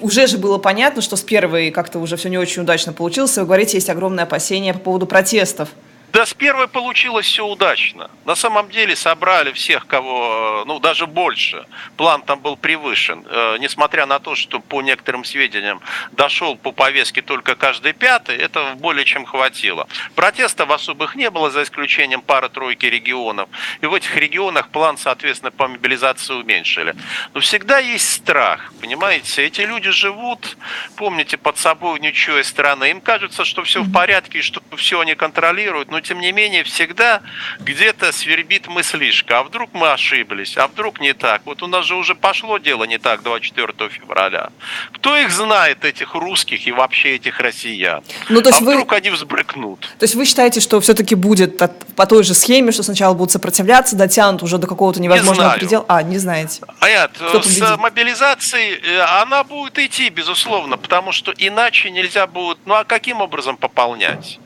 [0.00, 3.37] Уже же было понятно, что с первой как-то уже все не очень удачно получилось.
[3.37, 5.68] Вы говорите, есть огромное опасение по поводу протестов.
[6.12, 8.11] Да, с первой получилось все удачно.
[8.27, 11.64] На самом деле собрали всех, кого, ну, даже больше.
[11.96, 13.25] План там был превышен.
[13.27, 18.75] Э, несмотря на то, что по некоторым сведениям дошел по повестке только каждый пятый, это
[18.77, 19.88] более чем хватило.
[20.14, 23.48] Протестов особых не было, за исключением пары-тройки регионов.
[23.81, 26.94] И в этих регионах план, соответственно, по мобилизации уменьшили.
[27.33, 29.46] Но всегда есть страх, понимаете?
[29.46, 30.59] Эти люди живут,
[30.96, 32.90] помните, под собой ничего из страны.
[32.90, 35.90] Им кажется, что все в порядке, и что все они контролируют.
[35.90, 37.23] Но тем не менее всегда
[37.61, 41.43] где-то свербит мыслишка, а вдруг мы ошиблись, а вдруг не так.
[41.45, 44.51] Вот у нас же уже пошло дело не так 24 февраля.
[44.93, 48.03] Кто их знает, этих русских и вообще этих россиян?
[48.29, 48.75] Ну, то есть а вы...
[48.75, 49.81] вдруг они взбрыкнут?
[49.81, 51.57] То есть вы считаете, что все-таки будет
[51.97, 55.85] по той же схеме, что сначала будут сопротивляться, дотянут уже до какого-то невозможного предела?
[55.88, 56.62] А, не знаете.
[56.81, 62.75] А нет, с мобилизацией э, она будет идти, безусловно, потому что иначе нельзя будет, ну
[62.75, 64.38] а каким образом пополнять?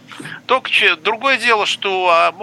[0.46, 0.70] Только
[1.02, 2.34] другое дело, что а,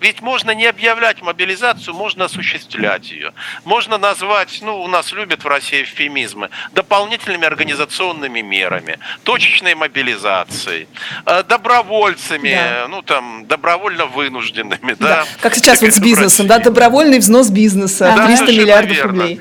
[0.00, 3.32] ведь можно не объявлять мобилизацию, можно осуществлять ее.
[3.64, 10.88] Можно назвать, ну, у нас любят в России эвфемизмы, дополнительными организационными мерами, точечной мобилизацией,
[11.24, 12.86] а, добровольцами, да.
[12.88, 14.94] ну, там, добровольно вынужденными.
[14.98, 15.08] Да.
[15.08, 15.24] Да.
[15.40, 19.22] Как сейчас вот с бизнесом, да, добровольный взнос бизнеса, да, 300 миллиардов верно.
[19.22, 19.40] рублей.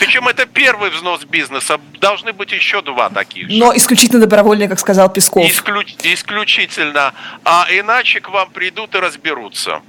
[0.00, 1.78] Причем это первый взнос бизнеса.
[2.00, 3.48] Должны быть еще два таких.
[3.50, 5.44] Но исключительно добровольные, как сказал Песков.
[5.44, 5.82] Исклю...
[6.02, 7.12] Исключительно.
[7.44, 9.82] А иначе к вам придут и разберутся.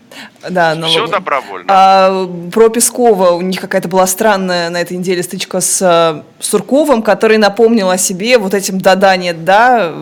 [0.50, 0.88] Да, но...
[0.88, 1.66] Все добровольно.
[1.70, 7.04] А, про Пескова у них какая-то была странная на этой неделе стычка с э, Сурковым,
[7.04, 9.94] который напомнил о себе вот этим «да-да, нет, да»,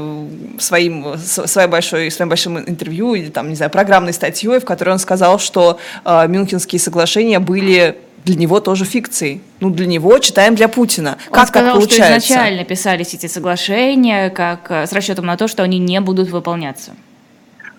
[0.58, 5.00] своим, своей большой, своим большим интервью или там, не знаю, программной статьей, в которой он
[5.00, 9.42] сказал, что э, Мюнхенские соглашения были для него тоже фикцией.
[9.60, 11.18] Ну, для него читаем для Путина.
[11.28, 12.20] Он как сказал, так получается?
[12.20, 16.30] что изначально писались эти соглашения как э, с расчетом на то, что они не будут
[16.30, 16.96] выполняться.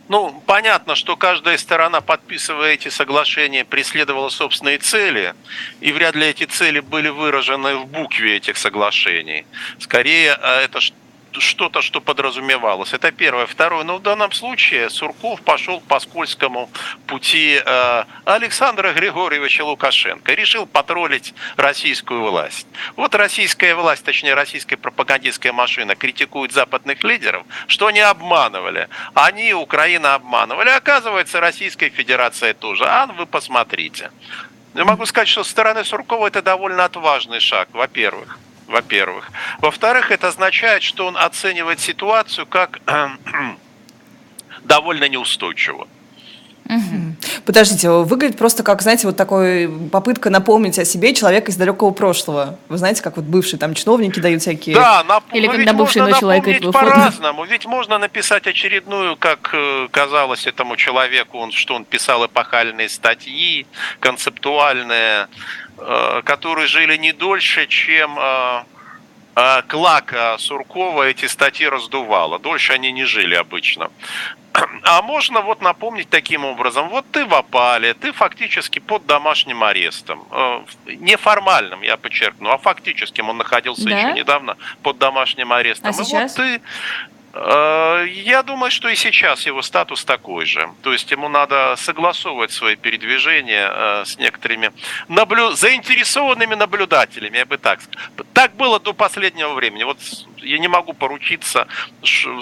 [0.09, 5.35] Ну, понятно, что каждая сторона, подписывая эти соглашения, преследовала собственные цели,
[5.81, 9.46] и вряд ли эти цели были выражены в букве этих соглашений.
[9.79, 10.81] Скорее, э, это
[11.38, 12.93] что-то, что подразумевалось.
[12.93, 13.47] Это первое.
[13.47, 16.71] Второе, ну в данном случае Сурков пошел по скользкому
[17.07, 20.35] пути э, Александра Григорьевича Лукашенко.
[20.35, 22.66] Решил потроллить российскую власть.
[22.97, 28.88] Вот российская власть, точнее российская пропагандистская машина критикует западных лидеров, что они обманывали.
[29.14, 30.71] Они, Украина, обманывали.
[30.71, 32.85] Оказывается, Российская Федерация тоже.
[32.87, 34.11] А вы посмотрите.
[34.75, 38.38] Я могу сказать, что со стороны Суркова это довольно отважный шаг, во-первых
[38.70, 39.30] во-первых.
[39.59, 42.80] Во-вторых, это означает, что он оценивает ситуацию как
[44.62, 45.88] довольно неустойчиво.
[47.44, 52.59] Подождите, выглядит просто как, знаете, вот такой попытка напомнить о себе человека из далекого прошлого.
[52.68, 54.76] Вы знаете, как вот бывшие там чиновники дают всякие...
[54.76, 55.24] Да, нап...
[55.33, 57.44] Или Но когда бывший ночь напомнить по-разному.
[57.44, 63.66] Ведь можно написать очередную, как э, казалось этому человеку, он, что он писал эпохальные статьи,
[63.98, 65.28] концептуальные,
[65.78, 68.18] э, которые жили не дольше, чем
[69.40, 72.38] э, Клак Суркова эти статьи раздувала.
[72.38, 73.90] Дольше они не жили обычно.
[74.83, 80.26] А можно вот напомнить таким образом, вот ты в опале, ты фактически под домашним арестом.
[80.31, 83.98] Э, неформальным, я подчеркну, а фактическим он находился да?
[83.98, 85.90] еще недавно под домашним арестом.
[85.90, 86.38] А сейчас?
[86.38, 86.61] И вот ты
[87.33, 90.69] я думаю, что и сейчас его статус такой же.
[90.83, 94.73] То есть ему надо согласовывать свои передвижения э, с некоторыми
[95.07, 95.53] наблю...
[95.53, 98.27] заинтересованными наблюдателями, я бы так сказал.
[98.33, 99.85] Так было до последнего времени.
[99.85, 99.99] Вот
[100.42, 101.66] я не могу поручиться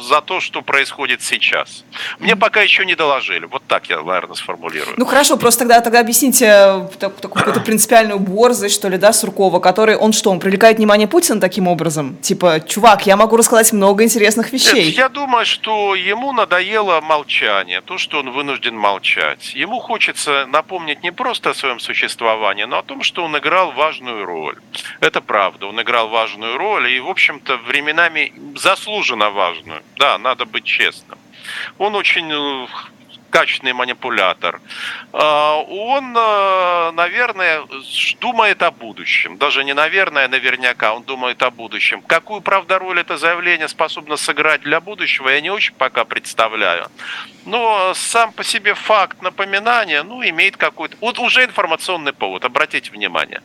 [0.01, 1.85] за то, что происходит сейчас.
[2.19, 3.47] Мне пока еще не доложили.
[3.47, 4.95] Вот так я, наверное, сформулирую.
[4.97, 9.61] Ну хорошо, просто тогда, тогда объясните э, такую какую-то принципиальную борзость, что ли, да, Суркова,
[9.61, 12.17] который, он что, он привлекает внимание Путина таким образом?
[12.19, 14.91] Типа, чувак, я могу рассказать много интересных вещей вещей.
[14.91, 19.55] Я думаю, что ему надоело молчание, то, что он вынужден молчать.
[19.55, 24.25] Ему хочется напомнить не просто о своем существовании, но о том, что он играл важную
[24.25, 24.57] роль.
[25.01, 27.59] Это правда, он играл важную роль и, в общем-то,
[27.89, 29.83] временами заслуженно важную.
[29.97, 31.19] Да, надо быть честным.
[31.79, 32.67] Он очень э,
[33.31, 34.61] качественный манипулятор,
[35.13, 37.63] а, он, э, наверное,
[38.21, 39.39] думает о будущем.
[39.39, 42.03] Даже не наверное, а наверняка, он думает о будущем.
[42.03, 46.89] Какую, правда, роль это заявление способно сыграть для будущего, я не очень пока представляю.
[47.47, 50.97] Но сам по себе факт напоминания, ну, имеет какой-то...
[51.01, 53.41] Вот уже информационный повод, обратите внимание.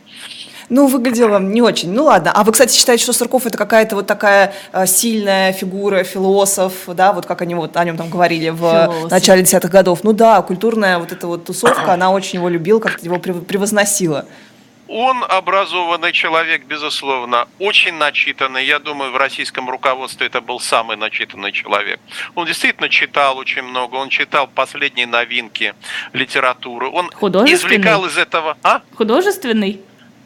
[0.68, 1.92] Ну, выглядело не очень.
[1.92, 2.32] Ну, ладно.
[2.32, 7.12] А вы, кстати, считаете, что Сурков это какая-то вот такая э, сильная фигура, философ, да,
[7.12, 9.10] вот как они вот о нем там говорили в Философ.
[9.10, 10.04] начале десятых годов.
[10.04, 14.26] Ну да, культурная вот эта вот тусовка, она очень его любила, как-то его превозносила.
[14.86, 18.66] Он образованный человек, безусловно, очень начитанный.
[18.66, 22.00] Я думаю, в российском руководстве это был самый начитанный человек.
[22.34, 23.96] Он действительно читал очень много.
[23.96, 25.74] Он читал последние новинки
[26.12, 26.88] литературы.
[26.88, 27.10] Он
[27.46, 28.58] извлекал из этого...
[28.62, 28.82] А?
[28.94, 29.80] Художественный?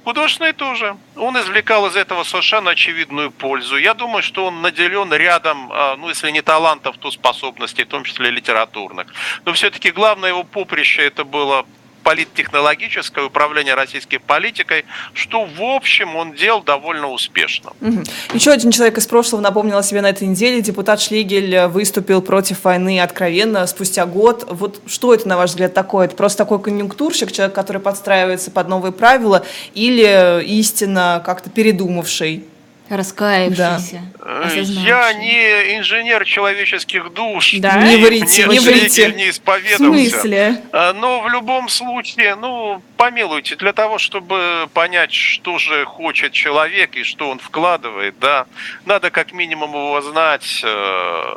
[0.09, 0.97] Художественный тоже.
[1.17, 3.77] Он извлекал из этого совершенно очевидную пользу.
[3.77, 8.05] Я думаю, что он наделен рядом, а, ну, если не талантов, то способностей, в том
[8.05, 9.09] числе литературных.
[9.45, 11.67] Но все-таки главное его поприще это было
[12.09, 17.73] политтехнологическое управление российской политикой, что, в общем, он делал довольно успешно.
[17.83, 18.03] Угу.
[18.33, 20.63] Еще один человек из прошлого напомнил о себе на этой неделе.
[20.63, 24.47] Депутат Шлигель выступил против войны откровенно спустя год.
[24.49, 26.07] Вот что это, на ваш взгляд, такое?
[26.07, 29.45] Это просто такой конъюнктурщик, человек, который подстраивается под новые правила,
[29.75, 32.47] или истинно как-то передумавший?
[32.89, 34.03] Раскаявшийся.
[34.19, 34.49] Да.
[34.51, 37.55] Я не инженер человеческих душ.
[37.59, 37.77] Да?
[37.83, 39.13] Не врите, не врите.
[39.13, 39.85] не исповедовался.
[39.85, 40.63] В смысле?
[40.73, 46.97] А, но в любом случае, ну, помилуйте, для того, чтобы понять, что же хочет человек
[46.97, 48.47] и что он вкладывает, да,
[48.87, 51.37] надо как минимум его знать, э,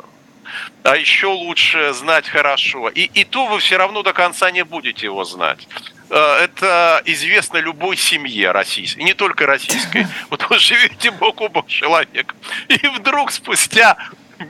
[0.84, 2.88] а еще лучше знать хорошо.
[2.88, 5.68] И, и то вы все равно до конца не будете его знать.
[6.14, 10.06] Э, это известно любой семье российской, не только российской.
[10.30, 12.34] Вот вы живете бок о бок человек,
[12.68, 13.96] и вдруг спустя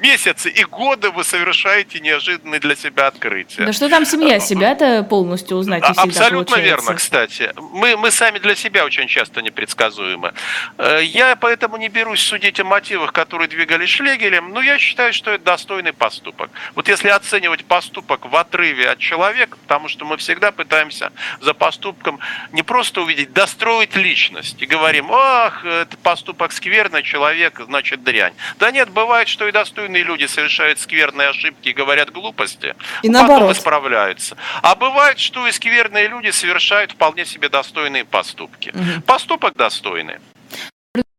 [0.01, 3.65] месяцы и годы вы совершаете неожиданные для себя открытия.
[3.67, 4.41] Да что там семья?
[4.41, 6.83] Себя-то полностью узнать всегда Абсолютно получается.
[6.85, 7.53] верно, кстати.
[7.57, 10.33] Мы, мы сами для себя очень часто непредсказуемы.
[10.79, 15.31] Э, Я поэтому не берусь судить о мотивах, которые двигали Шлегелем, но я считаю, что
[15.33, 16.51] это достойный поступок.
[16.75, 22.19] Вот если оценивать поступок в отрыве от человека, потому что мы всегда пытаемся за поступком
[22.53, 24.61] не просто увидеть, достроить личность.
[24.63, 28.33] И говорим, ах, это поступок скверный, человек, значит, дрянь.
[28.59, 29.53] Да нет, бывает, что и
[29.83, 32.75] достойные люди совершают скверные ошибки и говорят глупости.
[33.03, 33.57] И Потом наоборот.
[33.57, 34.37] исправляются.
[34.63, 38.73] А бывает, что и скверные люди совершают вполне себе достойные поступки.
[39.07, 40.17] Поступок достойный.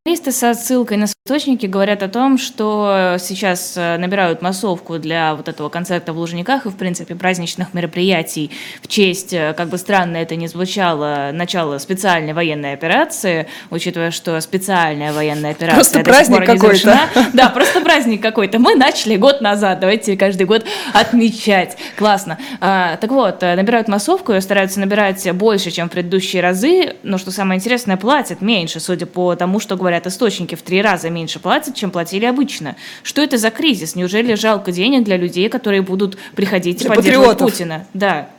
[0.06, 5.48] Журналисты со ссылкой на источники говорят о том, что сейчас э, набирают массовку для вот
[5.48, 10.18] этого концерта в Лужниках и, в принципе, праздничных мероприятий в честь, э, как бы странно
[10.18, 16.14] это ни звучало, начала специальной военной операции, учитывая, что специальная военная операция Просто до сих
[16.14, 16.66] праздник какой-то.
[16.66, 17.10] завершена.
[17.32, 18.60] Да, просто праздник какой-то.
[18.60, 21.78] Мы начали год назад, давайте каждый год отмечать.
[21.96, 22.38] Классно.
[22.60, 27.18] А, так вот, э, набирают массовку, и стараются набирать больше, чем в предыдущие разы, но
[27.18, 31.40] что самое интересное, платят меньше, судя по тому, что говорят источники, в три раза меньше
[31.40, 32.76] платят, чем платили обычно.
[33.04, 33.96] Что это за кризис?
[33.96, 37.52] Неужели жалко денег для людей, которые будут приходить и поддерживать патриотов.
[37.52, 37.88] Путина?
[37.94, 38.30] Да.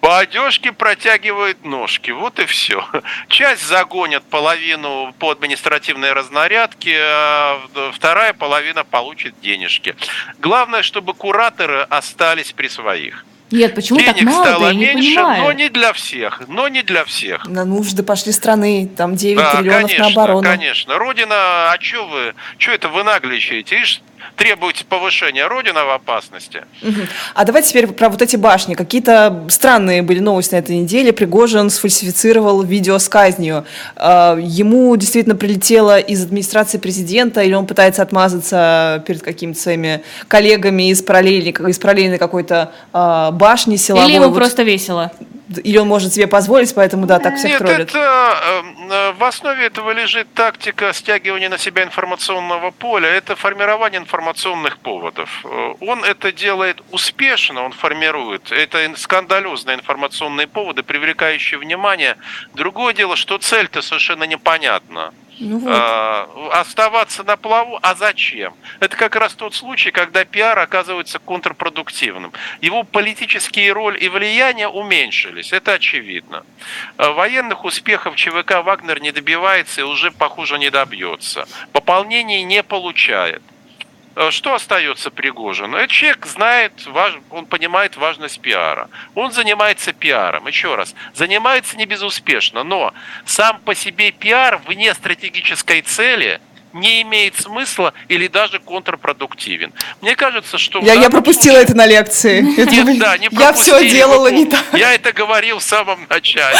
[0.00, 2.10] По одежке протягивают ножки.
[2.10, 2.82] Вот и все.
[3.28, 7.60] Часть загонят половину по административной разнарядке, а
[7.92, 9.94] вторая половина получит денежки.
[10.38, 13.26] Главное, чтобы кураторы остались при своих.
[13.50, 14.44] Нет, почему так Денег мало?
[14.44, 15.42] стало Я не меньше, понимаю.
[15.44, 16.42] но не для всех.
[16.48, 17.46] Но не для всех.
[17.48, 20.42] На нужды пошли страны, там 9 Да, триллионов конечно, на оборону.
[20.42, 20.98] конечно.
[20.98, 23.80] Родина, а что вы, что это вы нагличаете?
[23.82, 24.00] Ишь,
[24.36, 25.46] требуете повышения.
[25.46, 26.62] Родина в опасности.
[27.34, 28.74] А давайте теперь про вот эти башни.
[28.74, 31.12] Какие-то странные были новости на этой неделе.
[31.12, 33.64] Пригожин сфальсифицировал видео с казнью.
[33.96, 40.90] А, Ему действительно прилетело из администрации президента, или он пытается отмазаться перед какими-то своими коллегами
[40.90, 44.06] из параллельной, из параллельной какой-то а, башни силовой.
[44.06, 45.12] Или ему Вот- просто весело.
[45.58, 47.90] Или он может себе позволить, поэтому да, так всех Нет, троллит.
[47.90, 53.08] это э, в основе этого лежит тактика стягивания на себя информационного поля.
[53.08, 55.44] Это формирование информационных поводов.
[55.44, 58.52] Э, Он это делает успешно, он формирует.
[58.52, 62.16] Это скандалезные информационные поводы, привлекающие внимание.
[62.54, 65.12] Другое дело, что цель-то совершенно непонятна.
[65.40, 65.72] Ну вот.
[65.74, 68.54] А, оставаться на плаву, а зачем?
[68.78, 72.32] Это как раз тот случай, когда пиар оказывается контрпродуктивным.
[72.60, 76.44] Его политические роль и влияние уменьшились, это очевидно.
[76.98, 81.48] А, Военных успехов ЧВК «Вагнер» не добивается и уже, похоже, не добьется.
[81.72, 83.42] Пополнений не получает.
[84.16, 85.76] А, Что остается Пригожину?
[85.76, 88.88] Этот человек знает, важ- он понимает важность пиара.
[89.14, 90.46] Он занимается пиаром.
[90.46, 92.92] Еще раз, занимается не безуспешно, но
[93.24, 96.40] сам по себе пиар вне стратегической цели
[96.72, 99.72] не имеет смысла или даже контрпродуктивен.
[100.00, 100.78] Мне кажется, что...
[100.80, 102.40] Я, я пропустила случае- это на лекции.
[102.56, 104.64] Нет, да, не я все делала не так.
[104.72, 106.56] Я это говорил в самом начале.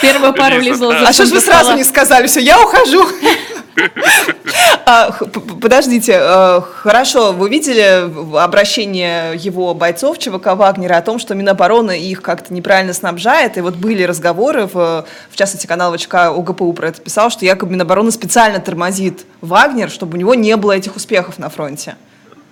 [0.00, 1.00] Первая пара Лиза, влезла да.
[1.00, 2.26] за А что ж вы сразу не сказали?
[2.26, 3.06] Все, я ухожу.
[4.86, 5.10] А,
[5.62, 12.20] Подождите, э, хорошо, вы видели обращение его бойцов ЧВК Вагнера о том, что Минобороны их
[12.20, 17.00] как-то неправильно снабжает, и вот были разговоры, в, в частности, канал ВЧК УГПУ про это
[17.00, 21.48] писал, что якобы Минобороны специально тормозит Вагнер, чтобы у него не было этих успехов на
[21.48, 21.96] фронте.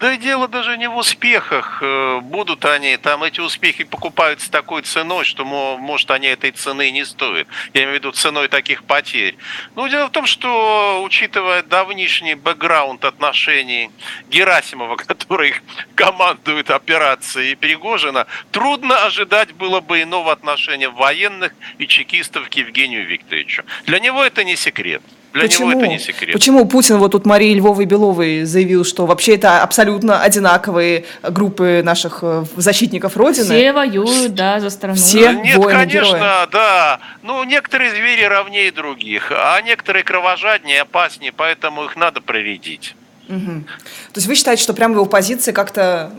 [0.02, 1.78] Да и дело даже не в успехах.
[1.80, 6.90] Э, Будут они, там эти успехи покупаются такой ценой, что, мо- может, они этой цены
[6.90, 7.46] не стоят.
[7.72, 9.36] Я имею в виду ценой таких потерь.
[9.76, 13.92] Ну, дело в том, что, учитывая давнишний бэкграунд отношений
[14.28, 15.54] Герасимова, который
[15.94, 23.06] командует операцией, и Пригожина, трудно ожидать было бы иного отношения военных и чекистов к Евгению
[23.06, 23.62] Викторовичу.
[23.86, 25.02] Для него это не секрет.
[25.32, 26.32] Для него это не секрет.
[26.32, 32.18] Почему Путин, вот тут Марии Львовой Беловой заявил, что вообще это абсолютно одинаковые группы наших
[32.22, 33.44] э, защитников Родины?
[33.44, 34.96] Все воюют, да, за страну.
[34.96, 35.32] Все?
[35.32, 36.50] Нет, воины, конечно, герои.
[36.52, 37.00] да.
[37.22, 42.94] Ну, некоторые звери ровнее других, а некоторые кровожаднее, опаснее, поэтому их надо проредить.
[43.28, 43.64] Мгм.
[44.12, 46.12] То есть вы считаете, что прямо его позиция как-то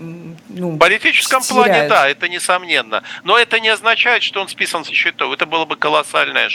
[0.50, 1.90] ну, В политическом плане, теряет?
[1.90, 3.04] да, это несомненно.
[3.24, 5.34] Но это не означает, что он списан со счетов.
[5.34, 6.46] Это было бы колоссальной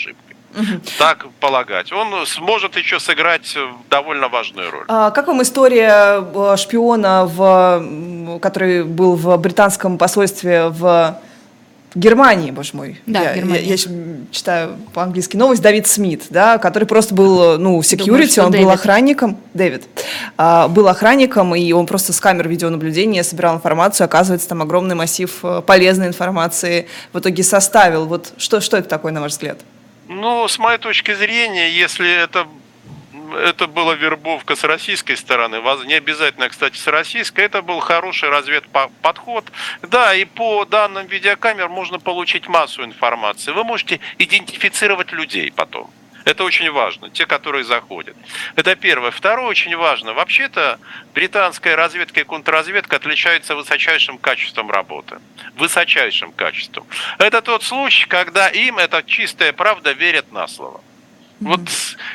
[0.99, 1.93] Так полагать.
[1.93, 3.57] Он сможет еще сыграть
[3.91, 4.85] довольно важную роль.
[4.89, 11.19] А как вам история э, шпиона, в, который был в британском посольстве в
[11.95, 13.01] Германии, боже мой.
[13.07, 13.65] Да, я, в Германии.
[13.65, 15.63] я- я читаю по-английски новость.
[15.63, 18.75] Давид Смит, да, который просто был, ну, security, что он был Дэвид.
[18.75, 19.39] охранником.
[19.55, 19.89] Дэвид.
[20.37, 24.05] А, был охранником, и он просто с камер видеонаблюдения собирал информацию.
[24.05, 28.07] Оказывается, там огромный массив э, полезной информации в итоге составил.
[28.07, 29.59] Вот что, что это такое, на ваш взгляд?
[30.09, 32.49] Ну, с моей точки зрения, если это
[33.37, 39.45] это была вербовка с российской стороны, не обязательно, кстати, с российской, это был хороший разведподход.
[39.83, 43.53] Да, и по данным видеокамер можно получить массу информации.
[43.53, 45.91] Вы можете идентифицировать людей потом.
[46.29, 48.15] Это очень важно, те, которые заходят.
[48.55, 49.11] Это первое.
[49.11, 50.13] Второе очень важно.
[50.13, 50.79] Вообще-то
[51.15, 55.21] британская разведка и контрразведка отличаются высочайшим качеством работы.
[55.57, 56.87] Высочайшим качеством.
[57.17, 60.83] Это тот случай, когда им, это чистая правда, верят на слово.
[61.41, 61.61] Вот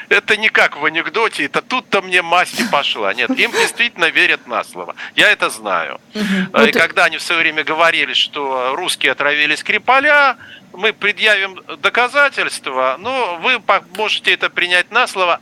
[0.10, 3.14] это не как в анекдоте, это тут-то мне масти пошла.
[3.14, 4.96] Нет, им действительно верят на слово.
[5.16, 6.00] Я это знаю.
[6.14, 10.38] И когда они в свое время говорили, что русские отравили Скрипаля,
[10.74, 13.62] мы предъявим доказательства, но вы
[13.96, 15.40] можете это принять на слово.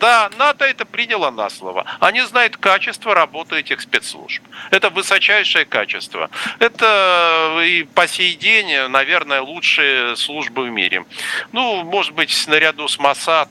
[0.00, 1.84] Да, НАТО это приняло на слово.
[1.98, 4.42] Они знают качество работы этих спецслужб.
[4.70, 6.30] Это высочайшее качество.
[6.60, 11.04] Это и по сей день, наверное, лучшие службы в мире.
[11.52, 13.48] Ну, может быть, наряду с Масад.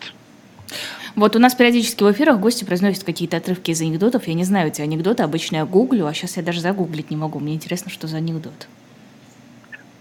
[1.16, 4.28] Вот у нас периодически в эфирах гости произносят какие-то отрывки из анекдотов.
[4.28, 7.40] Я не знаю эти анекдоты, обычно я гуглю, а сейчас я даже загуглить не могу.
[7.40, 8.68] Мне интересно, что за анекдот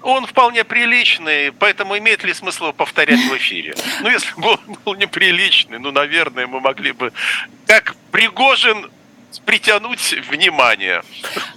[0.06, 3.74] он вполне приличный, поэтому имеет ли смысл его повторять в эфире?
[4.02, 7.12] Ну, если бы он был неприличный, ну, наверное, мы могли бы...
[7.66, 8.88] Как Пригожин
[9.44, 11.02] притянуть внимание.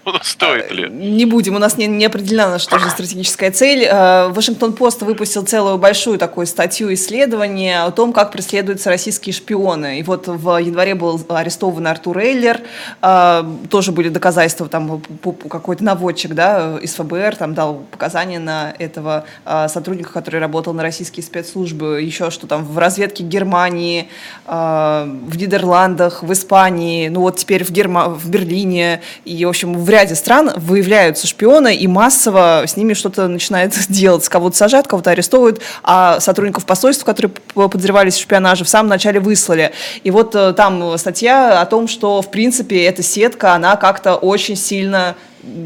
[0.05, 0.89] Ну, стоит ли?
[0.89, 3.83] Не будем, у нас не, не определена что же стратегическая цель.
[3.83, 9.99] Э, Вашингтон-Пост выпустил целую большую такую статью исследования о том, как преследуются российские шпионы.
[9.99, 12.61] И вот в январе был арестован Артур Эйлер,
[13.03, 14.99] э, тоже были доказательства, там
[15.47, 19.25] какой-то наводчик да, из ФБР там дал показания на этого
[19.67, 24.09] сотрудника, который работал на российские спецслужбы, еще что там в разведке Германии,
[24.47, 28.09] в Нидерландах, в Испании, ну вот теперь в, Герма...
[28.09, 33.27] в Берлине и, в общем, в ряде стран выявляются шпионы, и массово с ними что-то
[33.27, 34.27] начинает делать.
[34.27, 39.71] Кого-то сажают, кого-то арестовывают, а сотрудников посольств, которые подозревались в шпионаже, в самом начале выслали.
[40.03, 44.55] И вот э, там статья о том, что, в принципе, эта сетка, она как-то очень
[44.55, 45.15] сильно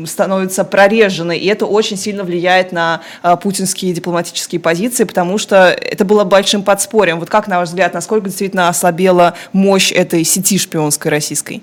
[0.05, 6.05] становится прореженной, и это очень сильно влияет на а, путинские дипломатические позиции, потому что это
[6.05, 7.19] было большим подспорьем.
[7.19, 11.61] Вот как, на ваш взгляд, насколько действительно ослабела мощь этой сети шпионской российской?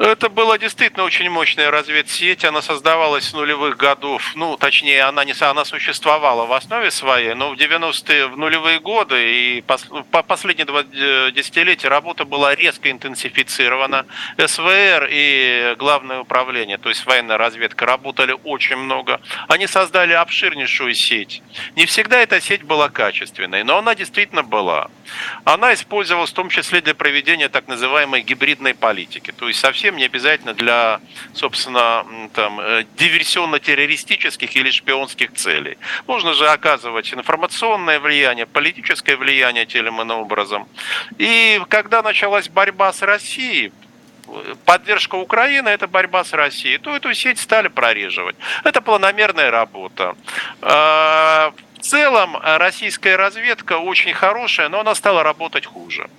[0.00, 2.46] Это была действительно очень мощная разведсеть.
[2.46, 4.32] Она создавалась с нулевых годов.
[4.34, 9.58] Ну, точнее, она не она существовала в основе своей, но в 90-е, в нулевые годы
[9.58, 14.06] и по последние два э, десятилетия работа была резко интенсифицирована.
[14.38, 19.20] СВР и Главное управление, то есть военная разведка, работали очень много.
[19.48, 21.42] Они создали обширнейшую сеть.
[21.76, 24.90] Не всегда эта сеть была качественной, но она действительно была.
[25.44, 29.96] Она использовалась в том числе для проведения так называемой гибридной политики, то есть совсем совсем
[29.96, 31.00] не обязательно для,
[31.34, 35.78] собственно, там, э, диверсионно-террористических или шпионских целей.
[36.06, 40.66] Можно же оказывать информационное влияние, политическое влияние тем иным образом.
[41.18, 43.72] И когда началась борьба с Россией,
[44.64, 48.36] поддержка Украины– это борьба с Россией, то эту сеть стали прореживать.
[48.64, 50.14] Это планомерная работа.
[51.80, 56.10] В целом э, российская разведка очень хорошая, но она стала работать хуже.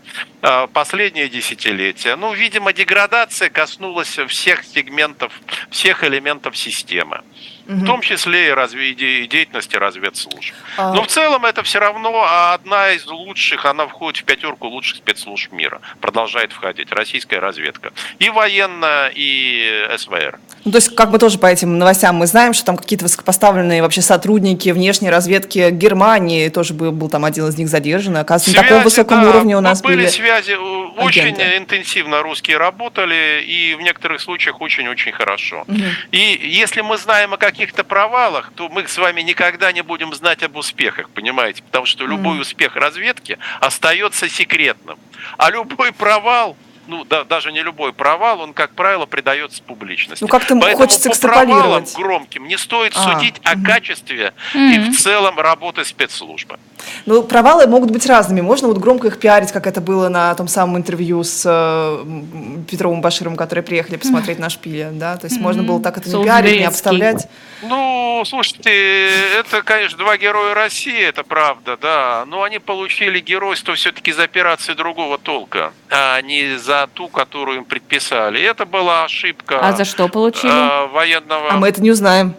[0.41, 2.16] Э, последние десятилетия.
[2.16, 5.32] Ну, видимо, деградация коснулась всех сегментов,
[5.70, 7.22] всех элементов системы
[7.68, 10.53] в том числе и, разве, и деятельности разведслужб.
[10.78, 10.93] А...
[10.93, 15.51] Но в целом это все равно одна из лучших, она входит в пятерку лучших спецслужб
[15.51, 17.91] мира, продолжает входить, российская разведка.
[18.20, 20.39] И военная, и СВР.
[20.64, 23.82] Ну, то есть, как бы тоже по этим новостям мы знаем, что там какие-то высокопоставленные
[23.82, 28.64] вообще сотрудники внешней разведки Германии, тоже был, был там один из них задержан, оказывается, связи,
[28.64, 29.95] на таком высоком да, уровне у нас были.
[29.95, 30.55] были связи,
[30.97, 31.57] очень агенты.
[31.57, 35.64] интенсивно русские работали, и в некоторых случаях очень-очень хорошо.
[35.68, 35.80] Угу.
[36.12, 40.41] И если мы знаем о каких-то провалах, то мы с вами никогда не будем знать
[40.41, 41.62] об успехах, понимаете?
[41.62, 44.97] Потому что любой успех разведки остается секретным.
[45.38, 46.57] А любой провал
[46.91, 50.21] ну, да, даже не любой провал, он, как правило, придается публичности.
[50.21, 53.13] Ну, как-то Поэтому хочется по провалам громким не стоит а.
[53.13, 54.75] судить о качестве mm-hmm.
[54.75, 56.59] и в целом работы спецслужбы.
[57.05, 58.41] Ну, провалы могут быть разными.
[58.41, 62.99] Можно вот громко их пиарить, как это было на том самом интервью с э, Петровым
[62.99, 65.15] Баширом, которые приехали посмотреть на шпиле, да?
[65.15, 65.41] То есть mm-hmm.
[65.41, 67.29] можно было так это не пиарить, не обставлять.
[67.61, 72.25] Ну, слушайте, это, конечно, два героя России, это правда, да.
[72.27, 77.65] Но они получили геройство все-таки за операции другого толка, а не за ту, которую им
[77.65, 78.41] предписали.
[78.41, 79.59] Это была ошибка.
[79.59, 80.51] А за что получили?
[80.51, 81.51] Э, военного.
[81.51, 82.34] А мы это не узнаем.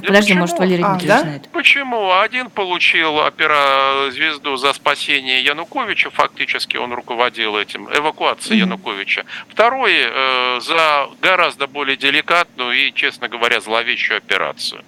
[0.00, 0.40] Так да подожди, почему?
[0.40, 1.20] может, Валерий а, Дмитриевич да?
[1.20, 1.48] знает.
[1.52, 2.12] Почему?
[2.12, 8.64] Один получил опера звезду за спасение Януковича, фактически он руководил этим, эвакуацией mm-hmm.
[8.64, 9.24] Януковича.
[9.48, 14.84] Второй э, за гораздо более деликатную и, честно говоря, зловещую операцию.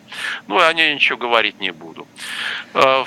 [0.46, 2.06] Ну, о ней ничего говорить не буду.
[2.74, 3.04] Э,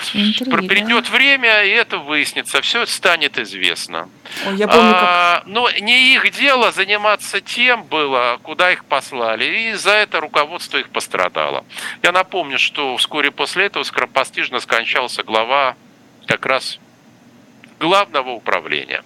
[0.67, 4.09] придет время, и это выяснится, все станет известно.
[4.45, 5.03] Ой, я помню, как...
[5.03, 10.77] а, но не их дело заниматься тем было, куда их послали, и за это руководство
[10.77, 11.63] их пострадало.
[12.01, 15.75] Я напомню, что вскоре после этого скоропостижно скончался глава
[16.25, 16.79] как раз
[17.79, 19.03] главного управления.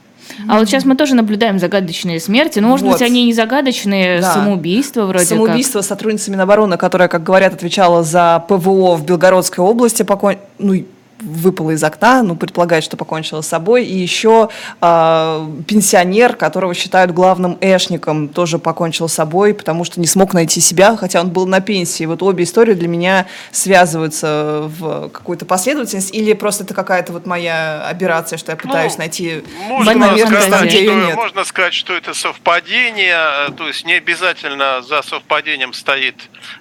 [0.47, 2.59] А вот сейчас мы тоже наблюдаем загадочные смерти.
[2.59, 2.93] Ну, может вот.
[2.93, 4.33] быть, они не загадочные, да.
[4.33, 5.87] самоубийства вроде Самоубийство как.
[5.87, 10.37] сотрудницы Минобороны, которая, как говорят, отвечала за ПВО в Белгородской области, покон...
[10.59, 10.83] ну,
[11.19, 13.85] выпала из окна, ну, предполагает, что покончила с собой.
[13.85, 14.49] И еще
[14.81, 20.61] э, пенсионер, которого считают главным эшником, тоже покончил с собой, потому что не смог найти
[20.61, 22.05] себя, хотя он был на пенсии.
[22.05, 27.87] Вот обе истории для меня связываются в какую-то последовательность, или просто это какая-то вот моя
[27.87, 31.15] операция, что я пытаюсь ну, найти можно сказать, что, нет.
[31.15, 36.15] Можно сказать, что это совпадение, то есть не обязательно за совпадением стоит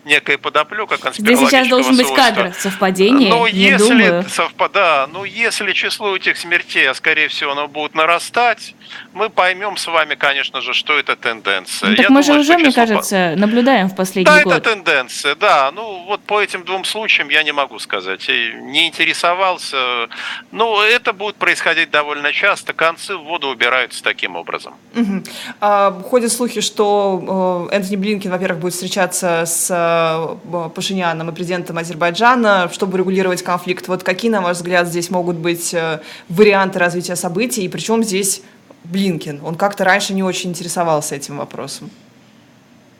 [0.04, 5.10] некая подоплека конспирологического Здесь сейчас должен быть кадр совпадения, Но не если думаю совпадает.
[5.12, 8.74] Ну, если число этих смертей, а скорее всего, оно будет нарастать,
[9.12, 11.90] мы поймем с вами, конечно же, что это тенденция.
[11.90, 14.52] Ну, так Я мы думаю, же уже, мне кажется, наблюдаем в последний да, год.
[14.52, 15.70] Да, это тенденция, да.
[15.72, 18.28] Ну, вот по этим двум случаям я не могу сказать.
[18.28, 20.08] Не интересовался.
[20.52, 22.72] Ну, это будет происходить довольно часто.
[22.72, 24.74] Концы в воду убираются таким образом.
[24.94, 25.22] Угу.
[25.60, 31.78] А, ходят слухи, что э, Энтони Блинкин, во-первых, будет встречаться с э, Пашиняном и президентом
[31.78, 33.88] Азербайджана, чтобы регулировать конфликт.
[33.88, 37.64] Вот какие, на ваш взгляд, здесь могут быть э, варианты развития событий?
[37.64, 38.42] И причем здесь
[38.84, 39.40] Блинкин?
[39.44, 41.90] Он как-то раньше не очень интересовался этим вопросом.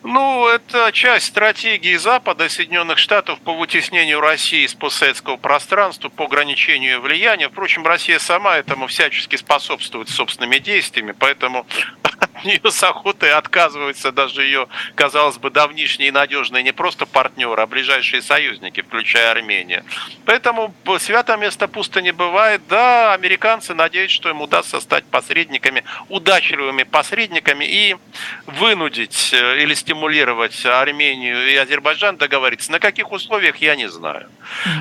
[0.02, 7.00] Ну, это часть стратегии Запада, Соединенных Штатов по вытеснению России из постсоветского пространства, по ограничению
[7.00, 7.48] влияния.
[7.48, 11.66] Впрочем, Россия сама этому всячески способствует собственными действиями, поэтому
[12.38, 17.62] от нее с охотой отказываются даже ее, казалось бы, давнишние и надежные не просто партнеры,
[17.62, 19.84] а ближайшие союзники, включая Армению.
[20.24, 22.62] Поэтому свято место пусто не бывает.
[22.68, 27.96] Да, американцы надеются, что им удастся стать посредниками, удачливыми посредниками и
[28.46, 32.72] вынудить э, или стимулировать Армению и Азербайджан договориться.
[32.72, 34.28] На каких условиях, я не знаю.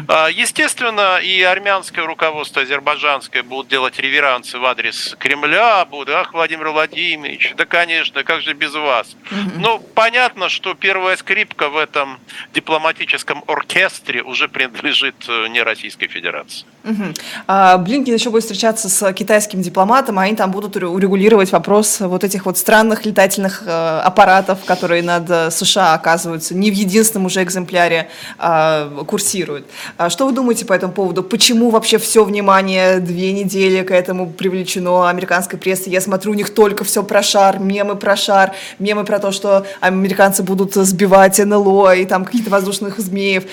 [0.08, 6.70] А, естественно, и армянское руководство, азербайджанское будут делать реверансы в адрес Кремля, будут, ах, Владимир
[6.70, 9.16] Владимирович, да, конечно, как же без вас.
[9.58, 12.20] Но понятно, что первая скрипка в этом
[12.54, 16.66] дипломатическом оркестре уже принадлежит э, не Российской Федерации.
[16.84, 17.04] Угу.
[17.48, 22.24] А, Блинкин еще будет встречаться с китайским дипломатом, а они там будут урегулировать вопрос вот
[22.24, 27.42] этих вот странных летательных э, аппаратов, которые над э, США, оказываются, не в единственном уже
[27.44, 29.66] экземпляре а, курсируют.
[29.98, 31.24] А что вы думаете по этому поводу?
[31.24, 35.90] Почему вообще все внимание две недели к этому привлечено американской прессы?
[35.90, 39.66] Я смотрю, у них только все про шар, мемы про шар, мемы про то, что
[39.82, 43.44] американцы будут сбивать НЛО и там каких-то воздушных змеев.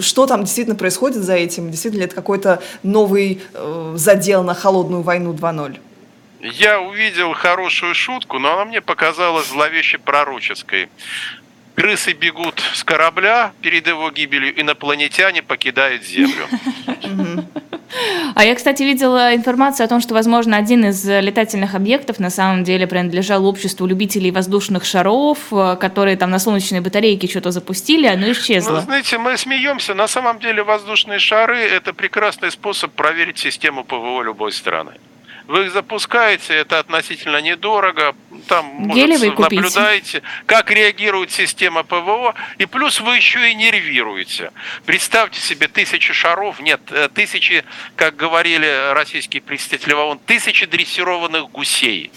[0.00, 1.70] Что там действительно происходит за этим?
[1.70, 5.78] Действительно ли это какой-то новый э, задел на холодную войну 2.0?
[6.40, 10.88] Я увидел хорошую шутку, но она мне показалась зловеще пророческой.
[11.76, 16.46] Крысы бегут с корабля, перед его гибелью инопланетяне покидают Землю.
[18.34, 22.64] А я, кстати, видела информацию о том, что, возможно, один из летательных объектов на самом
[22.64, 28.30] деле принадлежал обществу любителей воздушных шаров, э, которые там на солнечной батарейке что-то запустили, оно
[28.32, 28.76] исчезло.
[28.76, 29.94] Ну, знаете, мы смеемся.
[29.94, 34.92] На самом деле воздушные шары– это прекрасный способ проверить систему ПВО любой страны.
[35.52, 38.16] Вы их запускаете, это относительно недорого.
[38.48, 42.34] Там, может, наблюдаете, как реагирует система ПВО.
[42.56, 44.50] И плюс вы еще и нервируете.
[44.86, 47.64] Представьте себе тысячи шаров, нет, э, тысячи,
[47.96, 52.10] как говорили российские представители ООН, тысячи дрессированных гусей.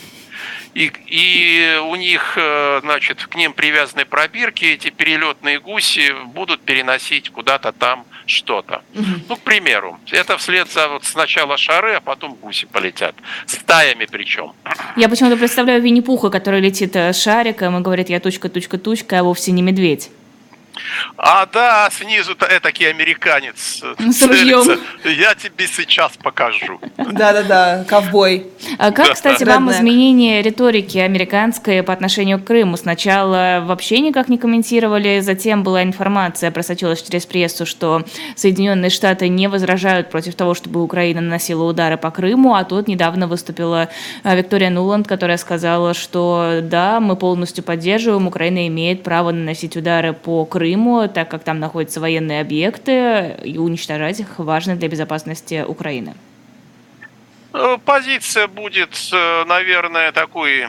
[0.75, 7.29] И, и у них, э, значит, к ним привязаны пробирки, эти перелетные гуси будут переносить
[7.29, 8.81] куда-то там что-то.
[9.29, 13.15] Ну, к примеру, это вслед за вот сначала шары, а потом гуси полетят.
[13.45, 14.51] Стаями причем.
[14.97, 19.23] Я почему-то представляю Винни-Пуха, который летит э, шариком и говорит, я точка, точка, точка, а
[19.23, 20.09] вовсе не медведь.
[21.17, 23.83] А да, снизу-то этакий американец.
[23.99, 24.79] С ружьем.
[25.03, 26.79] Я тебе сейчас покажу.
[26.97, 28.47] Да-да-да, ковбой.
[28.77, 32.77] А как, кстати, вам изменение риторики американской по отношению к Крыму?
[32.77, 38.03] Сначала вообще никак не комментировали, затем была информация, просочилась через прессу, что
[38.35, 43.27] Соединенные Штаты не возражают против того, чтобы Украина наносила удары по Крыму, а тут недавно
[43.27, 43.89] выступила
[44.23, 50.13] а, Виктория Нуланд, которая сказала, что да, мы полностью поддерживаем, Украина имеет право наносить удары
[50.13, 55.63] по Крыму, Крыму, так как там находятся военные объекты, и уничтожать их важно для безопасности
[55.65, 56.15] Украины?
[57.53, 60.65] Э, позиция будет, э, наверное, такой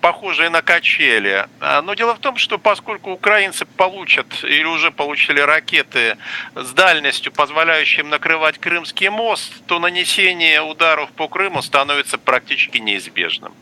[0.00, 1.46] похожие на качели.
[1.60, 6.16] А, но дело в том, что поскольку украинцы получат или уже получили ракеты
[6.54, 13.52] с дальностью, позволяющей им накрывать Крымский мост, то нанесение ударов по Крыму становится практически неизбежным.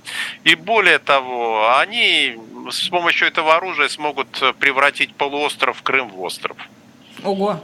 [0.45, 2.37] И более того, они
[2.71, 6.57] с помощью этого оружия смогут превратить полуостров Крым в остров.
[7.25, 7.61] Ого!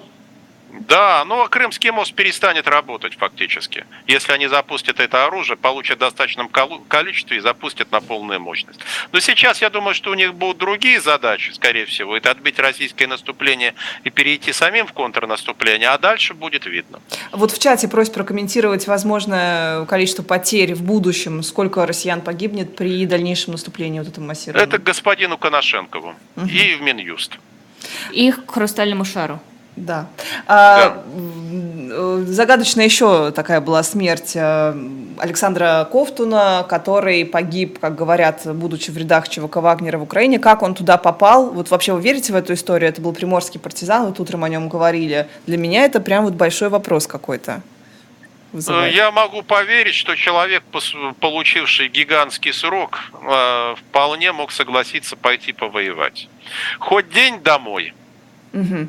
[0.89, 3.87] Да, но Крымский мост перестанет работать фактически.
[4.07, 8.81] Если они запустят это оружие, получат в достаточном количестве и запустят на полную мощность.
[9.13, 12.17] Но сейчас я думаю, что у них будут другие задачи, скорее всего.
[12.17, 13.75] Это отбить российское наступление
[14.05, 17.01] и перейти самим в контрнаступление, а дальше будет видно.
[17.33, 23.53] Вот в чате просят прокомментировать возможное количество потерь в будущем, сколько россиян погибнет при дальнейшем
[23.53, 24.69] наступлении вот этого массированного.
[24.69, 26.47] Это господину Коношенкову угу.
[26.47, 27.39] и в Минюст.
[28.13, 29.41] Их к хрустальному шару.
[29.77, 30.07] Да.
[30.47, 32.25] А, да.
[32.27, 34.75] Загадочная еще такая была смерть э,
[35.19, 40.39] Александра Ковтуна, который погиб, как говорят, будучи в рядах ЧВК Вагнера в Украине.
[40.39, 41.51] Как он туда попал?
[41.51, 42.89] Вот вообще вы верите в эту историю?
[42.89, 45.29] Это был приморский партизан, вот утром о нем говорили.
[45.47, 47.63] Для меня это прям вот большой вопрос какой-то.
[48.53, 48.95] Вызывает.
[48.95, 50.63] Я могу поверить, что человек,
[51.19, 56.29] получивший гигантский срок, э, вполне мог согласиться пойти повоевать.
[56.79, 57.95] Хоть день домой.
[58.53, 58.89] Угу.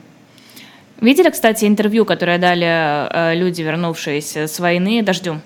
[1.01, 5.41] Видели, кстати, интервью, которое дали э, люди, вернувшиеся с войны дождем?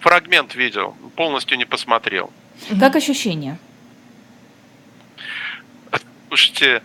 [0.00, 2.32] Фрагмент видел, полностью не посмотрел.
[2.80, 3.56] Как ощущение?
[6.28, 6.82] Слушайте,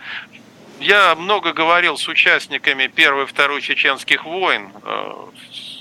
[0.79, 4.71] я много говорил с участниками первой и второй чеченских войн.
[4.83, 5.13] Э,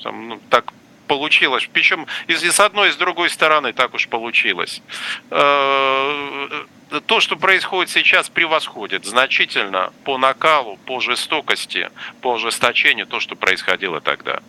[0.02, 0.72] там, ну, так
[1.06, 1.68] получилось.
[1.72, 4.82] Причем и с одной, и с другой стороны так уж получилось.
[5.30, 6.64] Э,
[7.06, 11.90] то, что происходит сейчас, превосходит значительно по накалу, по жестокости,
[12.20, 14.40] по ожесточению то, что происходило тогда.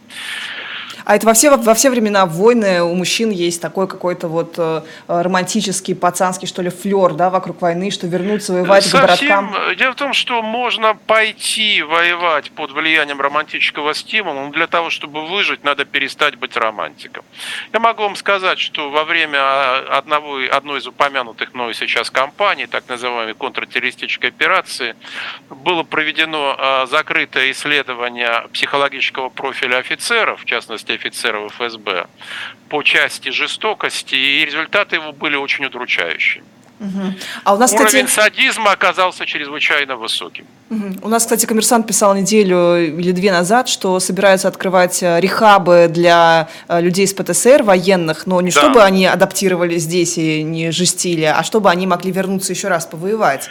[1.06, 4.82] А это во все, во все времена войны у мужчин есть такой какой-то вот э,
[5.08, 9.56] романтический, пацанский, что ли, флер, да, вокруг войны, что вернуться воевать Совсем, к городкам.
[9.56, 14.90] Э, дело в том, что можно пойти воевать под влиянием романтического стимула, но для того,
[14.90, 17.24] чтобы выжить, надо перестать быть романтиком.
[17.74, 22.68] Я могу вам сказать, что во время а, одного, одной из упомянутых мною сейчас кампаний,
[22.68, 24.96] так называемой контртеррористической операции,
[25.50, 32.08] было проведено а, закрытое исследование психологического профиля офицеров, в частности офицеров ФСБ
[32.70, 36.44] по части жестокости, и результаты его были очень удручающими.
[36.80, 37.14] Угу.
[37.44, 38.30] А у нас, Уровень кстати...
[38.30, 40.46] садизма оказался чрезвычайно высоким.
[40.70, 41.00] Угу.
[41.04, 46.50] У нас, кстати, коммерсант писал неделю или две назад, что собираются открывать э, рехабы для
[46.68, 48.62] э, людей с ПТСР военных, но не да.
[48.62, 53.50] чтобы они адаптировали здесь и не жестили, а чтобы они могли вернуться еще раз повоевать.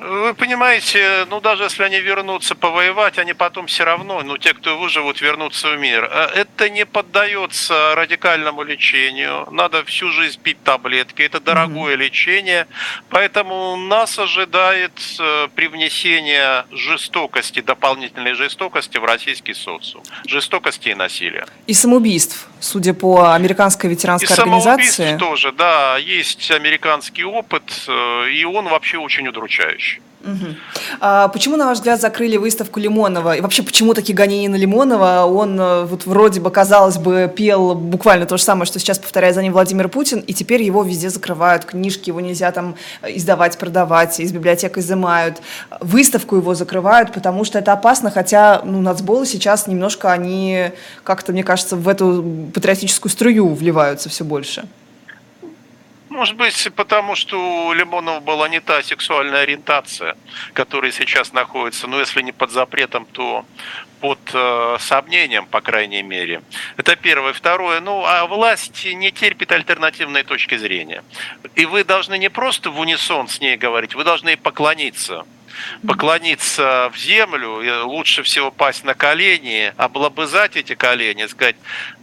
[0.00, 4.78] Вы понимаете, ну даже если они вернутся повоевать, они потом все равно, ну те, кто
[4.78, 6.08] выживут, вернутся в мир.
[6.10, 9.46] А это не поддается радикальному лечению.
[9.50, 11.20] Надо всю жизнь пить таблетки.
[11.20, 11.98] Это дорогое mm-hmm.
[11.98, 12.66] лечение.
[13.10, 20.02] Поэтому нас ожидает э, привнесение жестокости, дополнительной жестокости в российский социум.
[20.26, 21.46] Жестокости и насилия.
[21.66, 25.14] И самоубийств, судя по американской ветеранской и организации.
[25.14, 25.98] И тоже, да.
[25.98, 29.89] Есть американский опыт, э, и он вообще очень удручающий.
[30.22, 30.54] Угу.
[31.00, 33.36] А почему, на ваш взгляд, закрыли выставку Лимонова?
[33.36, 35.24] И вообще, почему такие гонения на Лимонова?
[35.24, 39.34] Он э, вот вроде бы, казалось бы, пел буквально то же самое, что сейчас повторяет
[39.34, 44.20] за ним Владимир Путин, и теперь его везде закрывают, книжки его нельзя там издавать, продавать,
[44.20, 45.40] из библиотек изымают.
[45.80, 50.70] Выставку его закрывают, потому что это опасно, хотя ну, нацболы сейчас немножко, они
[51.02, 54.64] как-то, мне кажется, в эту патриотическую струю вливаются все больше.
[56.10, 60.16] Может быть, потому что у Лимонова была не та сексуальная ориентация,
[60.54, 63.46] которая сейчас находится, ну, если не под запретом, то
[64.00, 66.42] под э, сомнением, по крайней мере.
[66.76, 67.32] Это первое.
[67.32, 71.04] Второе, ну, а власть не терпит альтернативной точки зрения.
[71.54, 75.26] И вы должны не просто в унисон с ней говорить, вы должны поклониться
[75.86, 81.56] поклониться в землю, лучше всего пасть на колени, облобызать эти колени, сказать,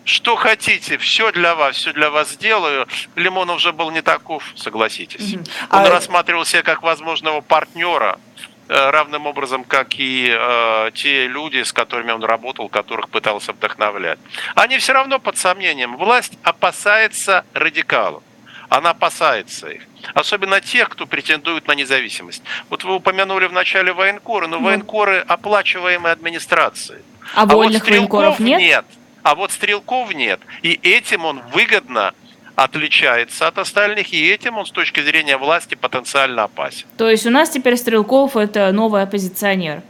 [0.04, 2.88] что хотите, все для вас, все для вас сделаю.
[3.16, 5.36] Лимонов уже был не таков, согласитесь.
[5.70, 5.90] Он а...
[5.90, 8.20] рассматривал себя как возможного партнера,
[8.70, 14.20] э, равным образом, как и э, те люди, с которыми он работал, которых пытался вдохновлять.
[14.56, 15.98] Они все равно под сомнением.
[15.98, 18.24] Власть опасается радикалов.
[18.70, 19.82] Она опасается их.
[20.14, 22.44] Особенно тех, кто претендует на независимость.
[22.70, 27.02] Вот вы упомянули в начале военкоры, но военкоры оплачиваемые администрацией.
[27.34, 28.60] А, а вольных вот военкоров нет?
[28.60, 28.86] нет?
[29.24, 30.40] А вот стрелков нет.
[30.62, 32.14] И этим он выгодно
[32.56, 36.88] отличается от остальных, и этим он с точки зрения власти потенциально опасен.
[36.98, 39.84] То есть у нас теперь Стрелков это новый оппозиционер?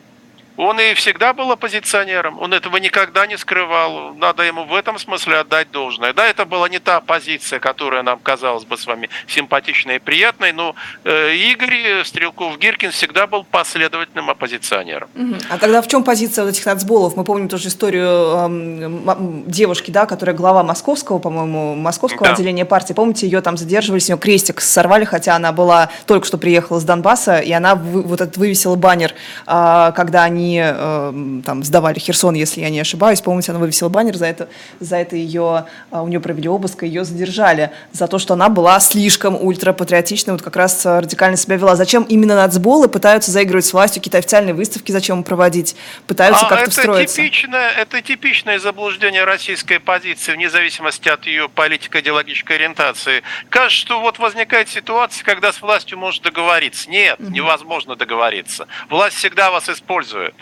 [0.57, 4.15] Он и всегда был оппозиционером, он этого никогда не скрывал.
[4.15, 6.13] Надо ему в этом смысле отдать должное.
[6.13, 10.53] Да, это была не та позиция, которая нам казалась бы с вами симпатичной и приятной,
[10.53, 15.09] но э, Игорь Стрелков-Гиркин всегда был последовательным оппозиционером.
[15.49, 17.15] А тогда в чем позиция вот этих нацболов?
[17.15, 22.33] Мы помним тоже историю девушки, да, которая глава московского, по-моему, московского да.
[22.33, 22.93] отделения партии.
[22.93, 26.83] Помните, ее там задерживали, с нее крестик сорвали, хотя она была только что приехала с
[26.83, 29.13] Донбасса, и она вот этот вывесила баннер,
[29.45, 33.21] э, когда они они э, там сдавали Херсон, если я не ошибаюсь.
[33.21, 37.03] Помните, она вывесила баннер, за это, за это ее, э, у нее провели обыск, ее
[37.03, 41.75] задержали за то, что она была слишком ультрапатриотичной, вот как раз радикально себя вела.
[41.75, 45.75] Зачем именно нацболы пытаются заигрывать с властью, какие-то официальные выставки зачем проводить,
[46.07, 47.15] пытаются а как-то это встроиться?
[47.17, 53.23] Типичное, это типичное заблуждение российской позиции, вне зависимости от ее политико-идеологической ориентации.
[53.49, 56.89] Кажется, что вот возникает ситуация, когда с властью может договориться.
[56.89, 58.67] Нет, невозможно договориться.
[58.89, 60.36] Власть всегда вас использует.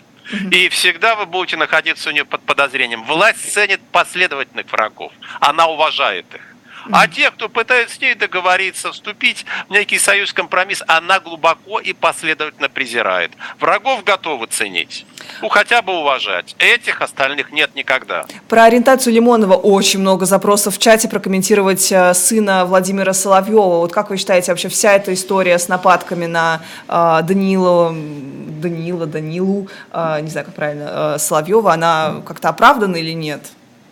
[0.51, 3.03] И всегда вы будете находиться у нее под подозрением.
[3.03, 5.11] Власть ценит последовательных врагов.
[5.39, 6.54] Она уважает их.
[6.91, 11.93] А те, кто пытается с ней договориться, вступить в некий союз, компромисс, она глубоко и
[11.93, 13.31] последовательно презирает.
[13.59, 15.05] Врагов готовы ценить.
[15.41, 16.55] Ну, хотя бы уважать.
[16.59, 18.25] Этих остальных нет никогда.
[18.47, 23.79] Про ориентацию Лимонова очень много запросов в чате прокомментировать э, сына Владимира Соловьева.
[23.79, 29.67] Вот как вы считаете, вообще вся эта история с нападками на э, Данила, Данила, Данилу,
[29.91, 33.41] э, не знаю, как правильно, э, Соловьева, она как-то оправдана или нет?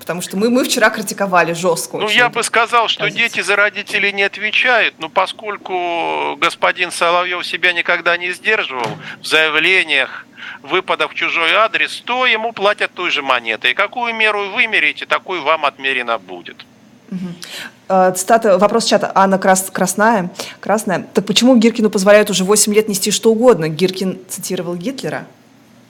[0.04, 1.97] Потому что мы, мы вчера критиковали жестко.
[1.97, 3.30] Ну, я бы сказал, что позицию.
[3.30, 10.26] дети за родителей не отвечают, но поскольку господин Соловьев себя никогда не сдерживал в заявлениях,
[10.62, 13.72] выпадов в чужой адрес, то ему платят той же монетой.
[13.72, 16.66] И какую меру вы мерите, такой вам отмерено будет.
[17.10, 18.14] Угу.
[18.16, 19.10] Цитата, вопрос чата.
[19.16, 20.32] Анна Крас, Красная.
[20.60, 21.08] Красная.
[21.14, 23.70] Так почему Гиркину позволяют уже 8 лет нести что угодно?
[23.70, 25.28] Гиркин цитировал Гитлера.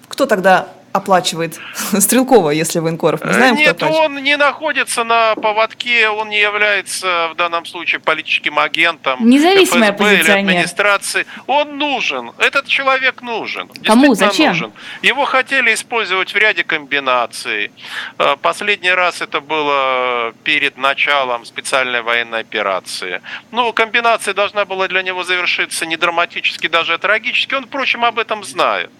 [0.07, 1.59] Кто тогда оплачивает
[1.99, 3.21] Стрелкова, если военкоров?
[3.23, 8.59] Мы знаем, Нет, он не находится на поводке, он не является в данном случае политическим
[8.59, 11.25] агентом Независимый ФСБ или администрации.
[11.47, 13.69] Он нужен, этот человек нужен.
[13.83, 14.49] Кому, зачем?
[14.49, 14.71] Нужен.
[15.01, 17.71] Его хотели использовать в ряде комбинаций.
[18.19, 23.21] Э, последний раз это было перед началом специальной военной операции.
[23.51, 27.55] Ну, комбинация должна была для него завершиться не драматически, даже трагически.
[27.55, 28.91] Он, впрочем, об этом знает.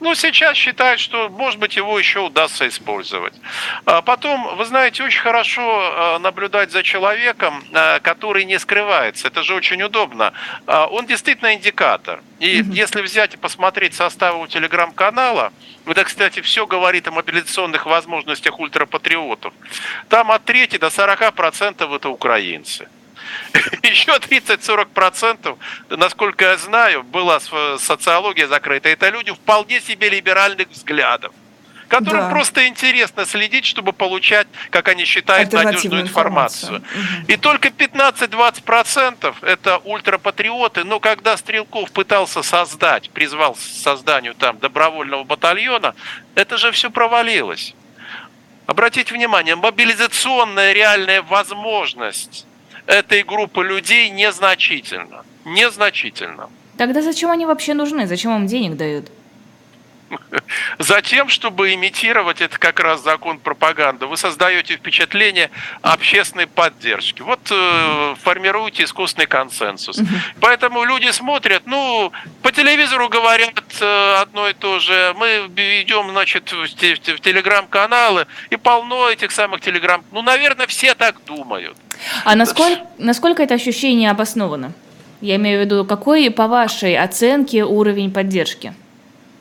[0.00, 3.32] Ну, сейчас считают, что, может быть, его еще удастся использовать.
[3.84, 9.26] А потом, вы знаете, очень хорошо а, наблюдать за человеком, а, который не скрывается.
[9.26, 10.32] Это же очень удобно.
[10.66, 12.22] Он действительно индикатор.
[12.38, 12.72] И mm-hmm.
[12.72, 15.52] если взять и посмотреть состав у телеграм-канала,
[15.86, 19.52] это, кстати, все говорит о мобилизационных возможностях ультрапатриотов.
[20.08, 22.88] Там от трети до 40% это украинцы.
[23.82, 25.58] Еще 30-40%,
[25.90, 27.40] насколько я знаю, была
[27.78, 28.88] социология закрыта.
[28.88, 31.32] Это люди вполне себе либеральных взглядов
[31.88, 32.30] которым да.
[32.30, 36.76] просто интересно следить, чтобы получать, как они считают, надежную информацию.
[36.76, 37.24] информацию.
[37.26, 45.24] И только 15-20% это ультрапатриоты, но когда Стрелков пытался создать, призвал к созданию там добровольного
[45.24, 45.94] батальона,
[46.34, 47.74] это же все провалилось.
[48.66, 52.46] Обратите внимание, мобилизационная реальная возможность
[52.88, 55.24] этой группы людей незначительно.
[55.44, 56.48] Незначительно.
[56.78, 58.06] Тогда зачем они вообще нужны?
[58.06, 59.10] Зачем им денег дают?
[60.78, 65.50] Затем, чтобы имитировать это как раз закон пропаганды, вы создаете впечатление
[65.82, 67.22] общественной поддержки.
[67.22, 70.00] Вот э, формируете искусственный консенсус.
[70.40, 75.14] Поэтому люди смотрят, ну, по телевизору говорят э, одно и то же.
[75.18, 75.48] Мы
[75.82, 80.04] идем, значит, в, в, в телеграм-каналы, и полно этих самых телеграм.
[80.12, 81.76] Ну, наверное, все так думают.
[82.24, 84.72] А насколько, насколько это ощущение обосновано?
[85.20, 88.72] Я имею в виду, какой, по вашей оценке, уровень поддержки?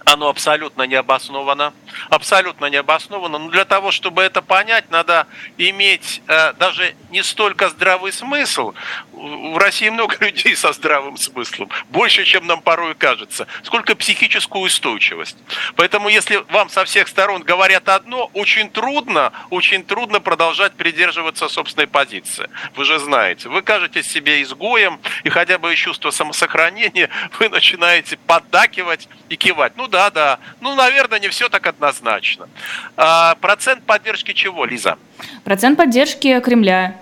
[0.07, 1.73] Оно абсолютно не обосновано.
[2.09, 3.39] Абсолютно не обосновано.
[3.39, 5.27] Но для того, чтобы это понять, надо
[5.57, 8.73] иметь э, даже не столько здравый смысл.
[9.17, 11.69] В России много людей со здравым смыслом.
[11.89, 13.47] Больше, чем нам порой кажется.
[13.63, 15.37] Сколько психическую устойчивость.
[15.75, 21.87] Поэтому, если вам со всех сторон говорят одно, очень трудно, очень трудно продолжать придерживаться собственной
[21.87, 22.49] позиции.
[22.75, 23.49] Вы же знаете.
[23.49, 27.09] Вы кажетесь себе изгоем, и хотя бы из чувства самосохранения
[27.39, 29.73] вы начинаете поддакивать и кивать.
[29.75, 30.39] Ну да, да.
[30.61, 32.47] Ну, наверное, не все так однозначно.
[32.95, 34.97] А, процент поддержки чего, Лиза?
[35.43, 36.95] Процент поддержки Кремля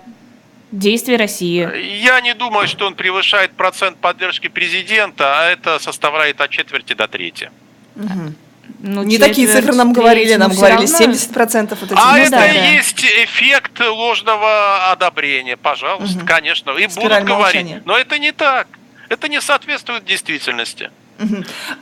[0.72, 1.68] действий России?
[2.02, 7.06] Я не думаю, что он превышает процент поддержки президента, а это составляет от четверти до
[7.08, 7.50] трети.
[7.96, 8.34] Угу.
[8.80, 11.98] Ну, Не такие цифры нам говорили, треть, нам говорили равно- 70% вот эти.
[11.98, 12.66] А Ну это да, и да.
[12.72, 16.72] есть эффект ложного одобрения, пожалуйста, конечно.
[16.72, 17.62] И Спираль будут говорить.
[17.62, 17.82] молчания.
[17.84, 18.66] Но это не так.
[19.08, 20.90] Это не соответствует действительности.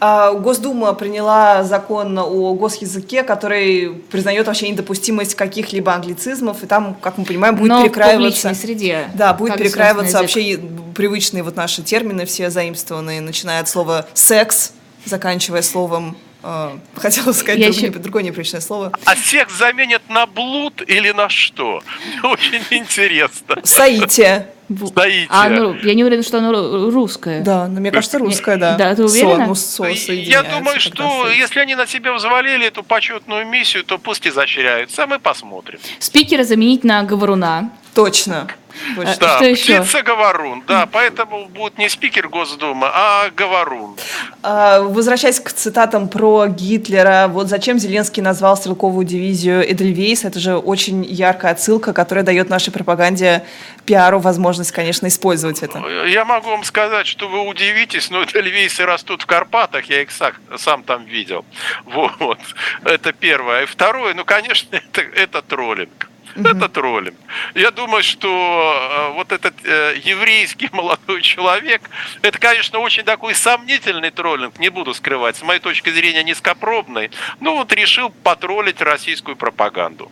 [0.01, 7.19] А, Госдума приняла закон о госязыке, который признает вообще недопустимость каких-либо англицизмов, и там, как
[7.19, 8.19] мы понимаем, будет Но в перекраиваться.
[8.49, 9.11] публичной среде.
[9.15, 10.61] Да, будет как перекраиваться вообще
[10.95, 14.73] привычные вот наши термины, все заимствованные, начиная от слова секс,
[15.05, 20.27] заканчивая словом, э, хотела сказать Я друг- еще- другое неприличное слово, А секс заменят на
[20.27, 21.83] блуд или на что?
[22.23, 23.57] Очень интересно.
[23.65, 24.49] соитие.
[24.87, 25.27] Стоите.
[25.31, 27.41] А, ну, я не уверена, что оно ру- русское.
[27.43, 28.77] Да, но мне кажется, русское, да.
[28.77, 29.47] Да, ты Со, уверена?
[29.47, 33.99] ну, со Я думаю, что с- если они на себя взвалили эту почетную миссию, то
[33.99, 35.79] пусть изощряются, а мы посмотрим.
[35.99, 37.71] Спикера заменить на говоруна.
[37.95, 38.49] Точно.
[38.97, 39.17] Точно.
[39.21, 39.81] Да, Что еще?
[39.81, 43.97] птица-говорун, да, поэтому будет не спикер Госдумы, а говорун.
[44.43, 50.57] А, Возвращаясь к цитатам про Гитлера, вот зачем Зеленский назвал стрелковую дивизию Эдельвейс, это же
[50.57, 53.45] очень яркая отсылка, которая дает нашей пропаганде
[53.87, 55.79] пиару возможность, конечно, использовать это.
[56.07, 60.33] Я могу вам сказать, что вы удивитесь, но эдельвейсы растут в Карпатах, я их сам,
[60.57, 61.45] сам там видел.
[61.85, 62.39] Вот,
[62.85, 63.63] это первое.
[63.63, 66.09] И второе, ну, конечно, это, это троллинг.
[66.37, 67.15] Это троллинг.
[67.55, 71.83] Я думаю, что э, вот этот э, еврейский молодой человек,
[72.23, 77.57] это, конечно, очень такой сомнительный троллинг, не буду скрывать, с моей точки зрения низкопробный, ну
[77.57, 80.11] вот решил потроллить российскую пропаганду.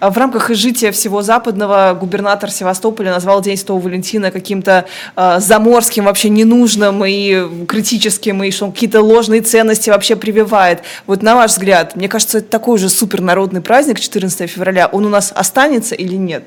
[0.00, 4.86] А В рамках изжития всего западного губернатор Севастополя назвал День Святого Валентина каким-то
[5.16, 10.82] э, заморским, вообще ненужным и критическим, и что он какие-то ложные ценности вообще прививает.
[11.06, 14.86] Вот на ваш взгляд, мне кажется, это такой же супернародный праздник 14 февраля.
[14.86, 16.43] Он у нас останется или нет?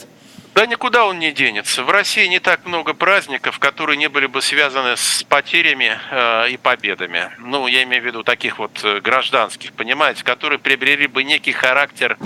[0.58, 1.84] Да никуда он не денется.
[1.84, 6.58] В России не так много праздников, которые не были бы связаны с потерями э, и
[6.58, 7.30] победами.
[7.38, 12.18] Ну, я имею в виду таких вот э, гражданских, понимаете, которые приобрели бы некий характер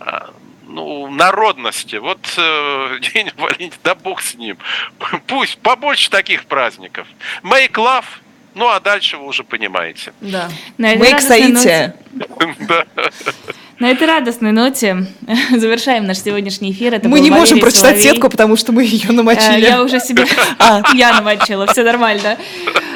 [0.00, 0.20] э,
[0.66, 1.96] ну, народности.
[1.96, 4.58] Вот э, День Валентина, да бог с ним.
[5.26, 7.06] Пусть побольше таких праздников.
[7.42, 8.04] Make love,
[8.52, 10.12] ну а дальше вы уже понимаете.
[10.20, 10.50] Да.
[10.76, 11.94] Make соитие.
[12.58, 12.84] Да.
[13.78, 15.06] На этой радостной ноте
[15.56, 16.94] завершаем наш сегодняшний эфир.
[16.94, 18.02] Это Мы не можем Валерий прочитать Соловей.
[18.02, 19.60] сетку, потому что мы ее Э, намочили.
[19.66, 20.24] Я уже себе...
[20.58, 20.82] А.
[20.94, 22.36] Я намочила, все нормально.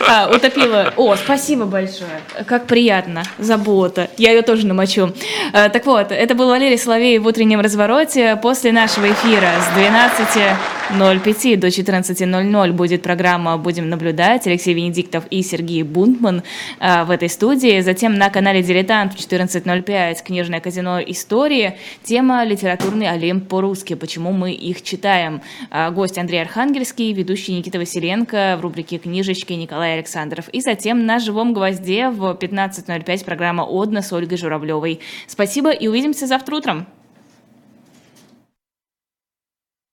[0.08, 0.92] А, утопила.
[0.96, 2.20] О, спасибо большое.
[2.46, 3.22] Как приятно.
[3.38, 4.10] Забота.
[4.18, 5.12] Я ее тоже намочу.
[5.52, 8.36] Э, Так вот, это был Валерий Соловей в утреннем развороте.
[8.42, 14.46] После нашего эфира с 12.05 до 14.00 будет программа «Будем наблюдать».
[14.48, 16.42] Алексей Венедиктов и Сергей Бунтман
[16.80, 17.80] э, в этой студии.
[17.80, 21.00] Затем на канале «Дилетант» в 14.05 «Книжное казино.
[21.00, 21.76] Истории».
[22.02, 23.94] Тема «Литературный олимп по-русски.
[23.94, 25.42] Почему мы их читаем».
[25.70, 30.48] А, Гость Андрей Архангельский, ведущий Никита Василенко в рубрике «Книжечки» Николай Александров.
[30.48, 35.00] И затем на «Живом гвозде» в 15.05 программа «Одна» с Ольгой Журавлевой.
[35.26, 36.86] Спасибо и увидимся завтра утром.